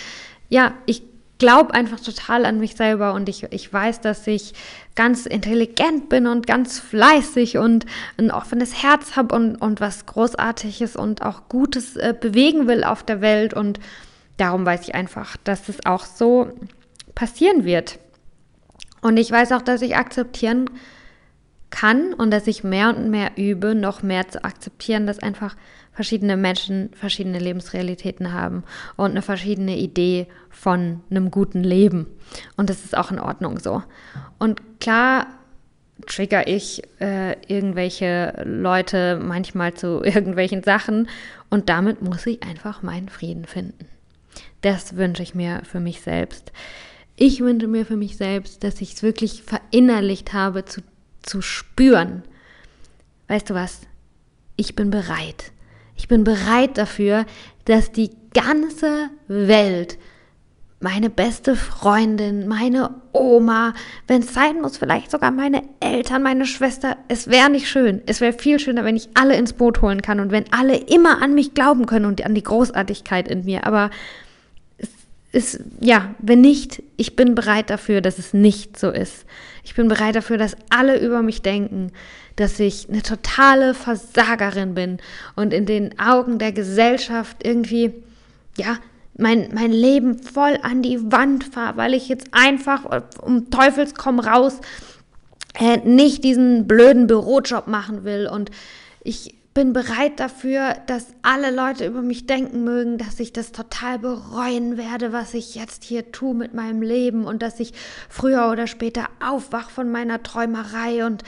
ja, 0.50 0.74
ich 0.88 1.04
glaube 1.38 1.74
einfach 1.74 2.00
total 2.00 2.46
an 2.46 2.60
mich 2.60 2.76
selber 2.76 3.14
und 3.14 3.30
ich, 3.30 3.44
ich 3.52 3.72
weiß, 3.72 4.02
dass 4.02 4.26
ich 4.28 4.54
ganz 4.96 5.26
intelligent 5.26 6.10
bin 6.10 6.28
und 6.28 6.48
ganz 6.48 6.80
fleißig 6.80 7.58
und 7.58 7.86
ein 8.18 8.32
offenes 8.32 8.82
Herz 8.82 9.16
habe 9.16 9.36
und, 9.36 9.56
und 9.58 9.80
was 9.80 10.06
Großartiges 10.06 10.96
und 10.96 11.22
auch 11.22 11.50
Gutes 11.50 11.96
äh, 11.96 12.16
bewegen 12.20 12.68
will 12.68 12.84
auf 12.84 13.04
der 13.04 13.22
Welt. 13.22 13.54
Und 13.54 13.80
darum 14.38 14.66
weiß 14.66 14.88
ich 14.88 14.96
einfach, 14.96 15.38
dass 15.44 15.70
es 15.70 15.86
auch 15.86 16.06
so 16.06 16.52
passieren 17.14 17.64
wird. 17.64 18.00
Und 19.02 19.18
ich 19.18 19.32
weiß 19.32 19.52
auch, 19.52 19.62
dass 19.62 19.82
ich 19.82 19.96
akzeptieren 19.96 20.70
kann 21.70 22.14
und 22.14 22.32
dass 22.32 22.48
ich 22.48 22.64
mehr 22.64 22.96
und 22.96 23.10
mehr 23.10 23.32
übe, 23.36 23.76
noch 23.76 24.02
mehr 24.02 24.28
zu 24.28 24.44
akzeptieren, 24.44 25.06
dass 25.06 25.20
einfach 25.20 25.56
verschiedene 25.98 26.38
Menschen 26.38 26.92
verschiedene 26.94 27.40
Lebensrealitäten 27.40 28.32
haben 28.32 28.64
und 28.98 29.10
eine 29.10 29.24
verschiedene 29.24 29.76
Idee 29.80 30.28
von 30.52 31.02
einem 31.10 31.32
guten 31.32 31.64
Leben. 31.64 32.06
Und 32.56 32.70
das 32.70 32.86
ist 32.86 32.96
auch 32.96 33.10
in 33.10 33.20
Ordnung 33.20 33.58
so. 33.58 33.82
Und 34.38 34.62
klar 34.80 35.26
trigger 36.06 36.48
ich 36.48 36.84
äh, 37.02 37.32
irgendwelche 37.48 38.44
Leute 38.46 39.20
manchmal 39.20 39.74
zu 39.74 40.04
irgendwelchen 40.04 40.62
Sachen 40.62 41.10
und 41.50 41.68
damit 41.68 42.04
muss 42.04 42.28
ich 42.28 42.44
einfach 42.44 42.84
meinen 42.84 43.10
Frieden 43.10 43.46
finden. 43.46 43.88
Das 44.62 44.98
wünsche 44.98 45.24
ich 45.24 45.34
mir 45.34 45.64
für 45.64 45.80
mich 45.80 46.02
selbst. 46.02 46.52
Ich 47.16 47.40
wünsche 47.40 47.66
mir 47.66 47.88
für 47.88 47.98
mich 47.98 48.18
selbst, 48.18 48.64
dass 48.64 48.82
ich 48.82 48.94
es 48.94 49.02
wirklich 49.02 49.42
verinnerlicht 49.42 50.34
habe 50.34 50.64
zu, 50.64 50.82
zu 51.24 51.42
spüren. 51.42 52.22
Weißt 53.30 53.50
du 53.50 53.56
was? 53.56 53.82
Ich 54.58 54.76
bin 54.76 54.92
bereit. 54.92 55.52
Ich 55.98 56.08
bin 56.08 56.24
bereit 56.24 56.78
dafür, 56.78 57.26
dass 57.66 57.92
die 57.92 58.12
ganze 58.34 59.10
Welt, 59.28 59.98
meine 60.80 61.10
beste 61.10 61.56
Freundin, 61.56 62.48
meine 62.48 62.92
Oma, 63.12 63.74
wenn 64.08 64.22
es 64.22 64.34
sein 64.34 64.62
muss, 64.62 64.78
vielleicht 64.78 65.10
sogar 65.10 65.32
meine 65.32 65.64
Eltern, 65.80 66.22
meine 66.22 66.46
Schwester, 66.46 66.98
es 67.08 67.28
wäre 67.30 67.50
nicht 67.50 67.68
schön. 67.68 68.04
Es 68.06 68.22
wäre 68.22 68.34
viel 68.34 68.60
schöner, 68.60 68.86
wenn 68.86 68.96
ich 68.96 69.10
alle 69.16 69.36
ins 69.36 69.54
Boot 69.54 69.82
holen 69.82 70.04
kann 70.04 70.20
und 70.20 70.32
wenn 70.32 70.46
alle 70.54 70.78
immer 70.78 71.22
an 71.24 71.34
mich 71.34 71.56
glauben 71.56 71.88
können 71.88 72.06
und 72.06 72.24
an 72.24 72.36
die 72.36 72.44
Großartigkeit 72.44 73.28
in 73.28 73.46
mir. 73.46 73.66
Aber 73.66 73.90
ist, 75.32 75.60
ja, 75.82 76.16
wenn 76.20 76.42
nicht, 76.42 76.82
ich 76.96 77.16
bin 77.16 77.36
bereit 77.36 77.70
dafür, 77.70 78.02
dass 78.02 78.18
es 78.18 78.34
nicht 78.34 78.80
so 78.80 78.90
ist. 78.90 79.26
Ich 79.64 79.76
bin 79.76 79.88
bereit 79.88 80.16
dafür, 80.16 80.38
dass 80.38 80.56
alle 80.70 81.00
über 81.00 81.22
mich 81.22 81.42
denken, 81.42 81.92
dass 82.38 82.60
ich 82.60 82.90
eine 82.90 83.02
totale 83.02 83.74
Versagerin 83.74 84.74
bin 84.74 85.00
und 85.36 85.54
in 85.54 85.66
den 85.66 86.00
Augen 86.00 86.40
der 86.40 86.52
Gesellschaft 86.54 87.46
irgendwie, 87.46 87.94
ja, 88.58 88.78
mein, 89.18 89.50
mein 89.54 89.72
Leben 89.72 90.20
voll 90.20 90.60
an 90.62 90.82
die 90.82 91.12
Wand 91.12 91.44
fahre, 91.44 91.78
weil 91.78 91.94
ich 91.94 92.08
jetzt 92.08 92.28
einfach 92.32 93.04
um 93.22 93.50
Teufels 93.50 93.96
komm 93.96 94.20
raus 94.20 94.60
äh, 95.60 95.78
nicht 95.78 96.24
diesen 96.24 96.68
blöden 96.68 97.08
Bürojob 97.08 97.68
machen 97.68 98.04
will 98.04 98.28
und 98.28 98.52
ich 99.04 99.37
bin 99.58 99.74
bereit 99.74 100.20
dafür, 100.20 100.76
dass 100.86 101.08
alle 101.24 101.50
Leute 101.50 101.88
über 101.88 102.04
mich 102.04 102.28
denken 102.28 102.64
mögen, 102.64 103.00
dass 103.00 103.20
ich 103.20 103.34
das 103.34 103.52
total 103.52 103.98
bereuen 103.98 104.78
werde, 104.78 105.14
was 105.14 105.34
ich 105.34 105.56
jetzt 105.56 105.84
hier 105.84 106.12
tue 106.12 106.36
mit 106.36 106.54
meinem 106.54 106.84
Leben 106.84 107.26
und 107.26 107.42
dass 107.42 107.60
ich 107.60 107.74
früher 108.08 108.52
oder 108.52 108.68
später 108.68 109.08
aufwach 109.20 109.72
von 109.72 109.92
meiner 109.92 110.22
Träumerei 110.22 111.08
und 111.08 111.24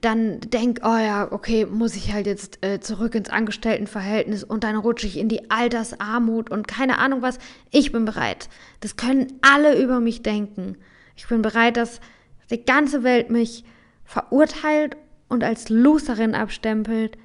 dann 0.00 0.40
denk, 0.40 0.80
oh 0.84 0.96
ja, 0.96 1.30
okay, 1.30 1.66
muss 1.66 1.96
ich 1.96 2.14
halt 2.14 2.26
jetzt 2.26 2.64
äh, 2.64 2.80
zurück 2.80 3.14
ins 3.14 3.28
Angestelltenverhältnis 3.28 4.42
und 4.42 4.64
dann 4.64 4.76
rutsche 4.76 5.06
ich 5.06 5.18
in 5.18 5.28
die 5.28 5.50
Altersarmut 5.50 6.48
und 6.48 6.66
keine 6.66 6.96
Ahnung 6.96 7.20
was. 7.20 7.38
Ich 7.72 7.92
bin 7.92 8.06
bereit. 8.06 8.48
Das 8.80 8.96
können 8.96 9.34
alle 9.42 9.78
über 9.78 10.00
mich 10.00 10.22
denken. 10.22 10.78
Ich 11.14 11.28
bin 11.28 11.42
bereit, 11.42 11.76
dass 11.76 12.00
die 12.48 12.64
ganze 12.64 13.02
Welt 13.02 13.28
mich 13.28 13.64
verurteilt 14.06 14.96
und 15.28 15.44
als 15.44 15.68
Loserin 15.68 16.34
abstempelt 16.34 17.18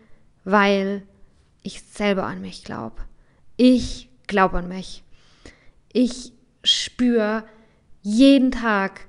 weil 0.44 1.04
ich 1.64 1.82
selber 1.82 2.24
an 2.24 2.42
mich 2.42 2.64
glaube. 2.64 3.02
Ich 3.58 4.10
glaube 4.28 4.60
an 4.60 4.68
mich. 4.68 5.04
Ich 5.94 6.32
spüre 6.64 7.44
jeden 8.02 8.52
Tag, 8.52 9.08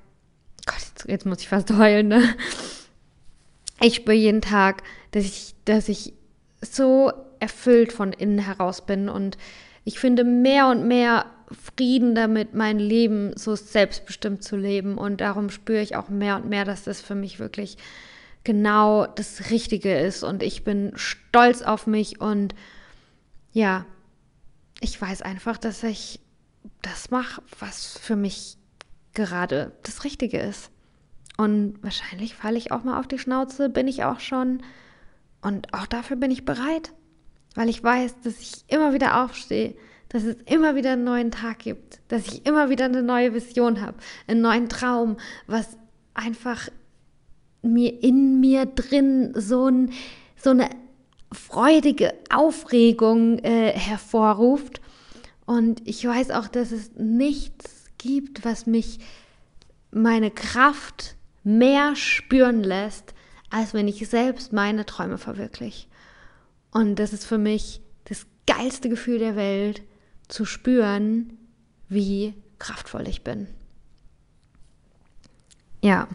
Gott, 0.66 0.80
jetzt, 0.80 1.08
jetzt, 1.08 1.26
muss 1.26 1.40
ich 1.40 1.48
fast 1.48 1.70
heulen, 1.76 2.08
ne? 2.08 2.34
Ich 3.80 3.96
spüre 3.96 4.16
jeden 4.16 4.42
Tag, 4.42 4.82
dass 5.12 5.24
ich, 5.24 5.54
dass 5.64 5.88
ich 5.88 6.12
so 6.60 7.12
erfüllt 7.40 7.92
von 7.92 8.12
innen 8.12 8.38
heraus 8.38 8.86
bin 8.86 9.08
und 9.08 9.36
ich 9.84 9.98
finde 9.98 10.22
mehr 10.22 10.68
und 10.68 10.86
mehr 10.86 11.26
Frieden 11.76 12.14
damit, 12.14 12.54
mein 12.54 12.78
Leben 12.78 13.36
so 13.36 13.56
selbstbestimmt 13.56 14.42
zu 14.42 14.56
leben 14.56 14.96
und 14.96 15.20
darum 15.20 15.50
spüre 15.50 15.82
ich 15.82 15.96
auch 15.96 16.08
mehr 16.08 16.36
und 16.36 16.48
mehr, 16.48 16.64
dass 16.64 16.84
das 16.84 17.00
für 17.00 17.16
mich 17.16 17.40
wirklich 17.40 17.76
genau 18.44 19.06
das 19.06 19.50
Richtige 19.50 19.98
ist 19.98 20.22
und 20.22 20.42
ich 20.42 20.64
bin 20.64 20.92
stolz 20.96 21.62
auf 21.62 21.86
mich 21.86 22.20
und 22.20 22.54
ja, 23.52 23.86
ich 24.80 25.00
weiß 25.00 25.22
einfach, 25.22 25.58
dass 25.58 25.82
ich 25.82 26.20
das 26.80 27.10
mache, 27.10 27.42
was 27.58 27.98
für 27.98 28.16
mich 28.16 28.56
gerade 29.14 29.72
das 29.82 30.04
Richtige 30.04 30.38
ist. 30.38 30.70
Und 31.36 31.82
wahrscheinlich 31.82 32.34
falle 32.34 32.58
ich 32.58 32.72
auch 32.72 32.84
mal 32.84 32.98
auf 32.98 33.06
die 33.06 33.18
Schnauze, 33.18 33.68
bin 33.68 33.88
ich 33.88 34.04
auch 34.04 34.20
schon. 34.20 34.62
Und 35.40 35.72
auch 35.74 35.86
dafür 35.86 36.16
bin 36.16 36.30
ich 36.30 36.44
bereit, 36.44 36.92
weil 37.54 37.68
ich 37.68 37.82
weiß, 37.82 38.20
dass 38.22 38.40
ich 38.40 38.64
immer 38.68 38.92
wieder 38.92 39.22
aufstehe, 39.22 39.74
dass 40.08 40.24
es 40.24 40.36
immer 40.44 40.74
wieder 40.74 40.92
einen 40.92 41.04
neuen 41.04 41.30
Tag 41.30 41.60
gibt, 41.60 42.00
dass 42.08 42.26
ich 42.26 42.46
immer 42.46 42.68
wieder 42.70 42.84
eine 42.84 43.02
neue 43.02 43.34
Vision 43.34 43.80
habe, 43.80 43.96
einen 44.26 44.42
neuen 44.42 44.68
Traum, 44.68 45.16
was 45.46 45.78
einfach 46.14 46.68
mir 47.62 48.02
in 48.02 48.40
mir 48.40 48.66
drin 48.66 49.32
so, 49.34 49.66
ein, 49.66 49.92
so 50.36 50.50
eine 50.50 50.68
freudige 51.32 52.14
Aufregung 52.30 53.38
äh, 53.38 53.72
hervorruft. 53.72 54.80
Und 55.46 55.86
ich 55.86 56.04
weiß 56.04 56.30
auch, 56.30 56.48
dass 56.48 56.72
es 56.72 56.92
nichts 56.96 57.86
gibt, 57.98 58.44
was 58.44 58.66
mich 58.66 58.98
meine 59.90 60.30
Kraft 60.30 61.16
mehr 61.44 61.96
spüren 61.96 62.62
lässt, 62.62 63.14
als 63.50 63.74
wenn 63.74 63.88
ich 63.88 64.08
selbst 64.08 64.52
meine 64.52 64.86
Träume 64.86 65.18
verwirkliche. 65.18 65.86
Und 66.70 66.96
das 66.98 67.12
ist 67.12 67.26
für 67.26 67.38
mich 67.38 67.82
das 68.04 68.26
geilste 68.46 68.88
Gefühl 68.88 69.18
der 69.18 69.36
Welt, 69.36 69.82
zu 70.28 70.46
spüren, 70.46 71.38
wie 71.88 72.34
kraftvoll 72.58 73.06
ich 73.06 73.22
bin. 73.22 73.48
Ja. 75.82 76.08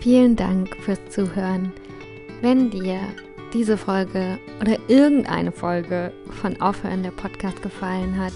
Vielen 0.00 0.36
Dank 0.36 0.76
fürs 0.76 1.00
Zuhören. 1.10 1.72
Wenn 2.40 2.70
dir 2.70 3.00
diese 3.52 3.76
Folge 3.76 4.38
oder 4.60 4.78
irgendeine 4.86 5.50
Folge 5.50 6.12
von 6.40 6.60
Aufhören 6.60 7.02
der 7.02 7.10
Podcast 7.10 7.60
gefallen 7.62 8.16
hat, 8.16 8.32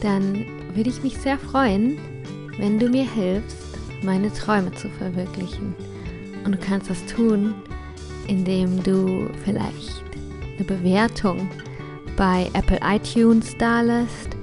dann 0.00 0.46
würde 0.74 0.90
ich 0.90 1.02
mich 1.02 1.18
sehr 1.18 1.36
freuen, 1.36 1.98
wenn 2.58 2.78
du 2.78 2.88
mir 2.88 3.10
hilfst, 3.10 3.76
meine 4.04 4.32
Träume 4.32 4.72
zu 4.72 4.88
verwirklichen. 4.88 5.74
Und 6.44 6.52
du 6.52 6.58
kannst 6.58 6.88
das 6.88 7.04
tun, 7.06 7.54
indem 8.28 8.80
du 8.84 9.28
vielleicht 9.44 10.04
eine 10.56 10.64
Bewertung 10.64 11.50
bei 12.16 12.48
Apple 12.52 12.78
iTunes 12.84 13.56
da 13.58 13.80
lässt. 13.80 14.36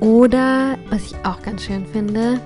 Oder, 0.00 0.76
was 0.90 1.06
ich 1.06 1.14
auch 1.24 1.40
ganz 1.40 1.64
schön 1.64 1.86
finde, 1.86 2.38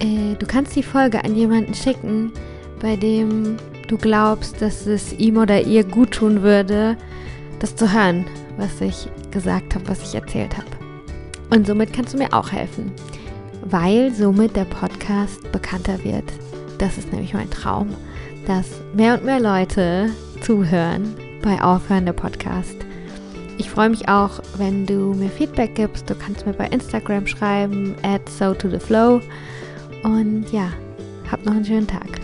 äh, 0.00 0.34
du 0.38 0.46
kannst 0.46 0.74
die 0.74 0.82
Folge 0.82 1.24
an 1.24 1.34
jemanden 1.34 1.74
schicken, 1.74 2.32
bei 2.80 2.96
dem 2.96 3.56
du 3.88 3.96
glaubst, 3.96 4.60
dass 4.60 4.86
es 4.86 5.12
ihm 5.12 5.36
oder 5.36 5.62
ihr 5.62 5.84
gut 5.84 6.12
tun 6.12 6.42
würde, 6.42 6.96
das 7.58 7.76
zu 7.76 7.92
hören, 7.92 8.24
was 8.56 8.80
ich 8.80 9.08
gesagt 9.30 9.74
habe, 9.74 9.88
was 9.88 10.02
ich 10.02 10.14
erzählt 10.14 10.56
habe. 10.56 10.68
Und 11.50 11.66
somit 11.66 11.92
kannst 11.92 12.14
du 12.14 12.18
mir 12.18 12.32
auch 12.32 12.52
helfen, 12.52 12.92
weil 13.64 14.12
somit 14.14 14.56
der 14.56 14.64
Podcast 14.64 15.50
bekannter 15.52 16.02
wird. 16.04 16.24
Das 16.78 16.96
ist 16.96 17.12
nämlich 17.12 17.34
mein 17.34 17.50
Traum, 17.50 17.88
dass 18.46 18.66
mehr 18.94 19.14
und 19.14 19.24
mehr 19.24 19.40
Leute 19.40 20.10
zuhören 20.40 21.14
bei 21.42 21.60
Aufhören 21.62 22.06
der 22.06 22.12
Podcast. 22.12 22.76
Ich 23.58 23.68
freue 23.68 23.90
mich 23.90 24.08
auch, 24.08 24.40
wenn 24.56 24.86
du 24.86 25.12
mir 25.12 25.28
Feedback 25.28 25.74
gibst. 25.74 26.08
Du 26.08 26.14
kannst 26.14 26.46
mir 26.46 26.54
bei 26.54 26.66
Instagram 26.68 27.26
schreiben, 27.26 27.94
at 28.02 28.26
so 28.28 28.54
to 28.54 28.70
the 28.70 28.78
flow. 28.78 29.20
Und 30.02 30.50
ja, 30.52 30.72
hab 31.30 31.44
noch 31.44 31.54
einen 31.54 31.64
schönen 31.64 31.86
Tag. 31.86 32.19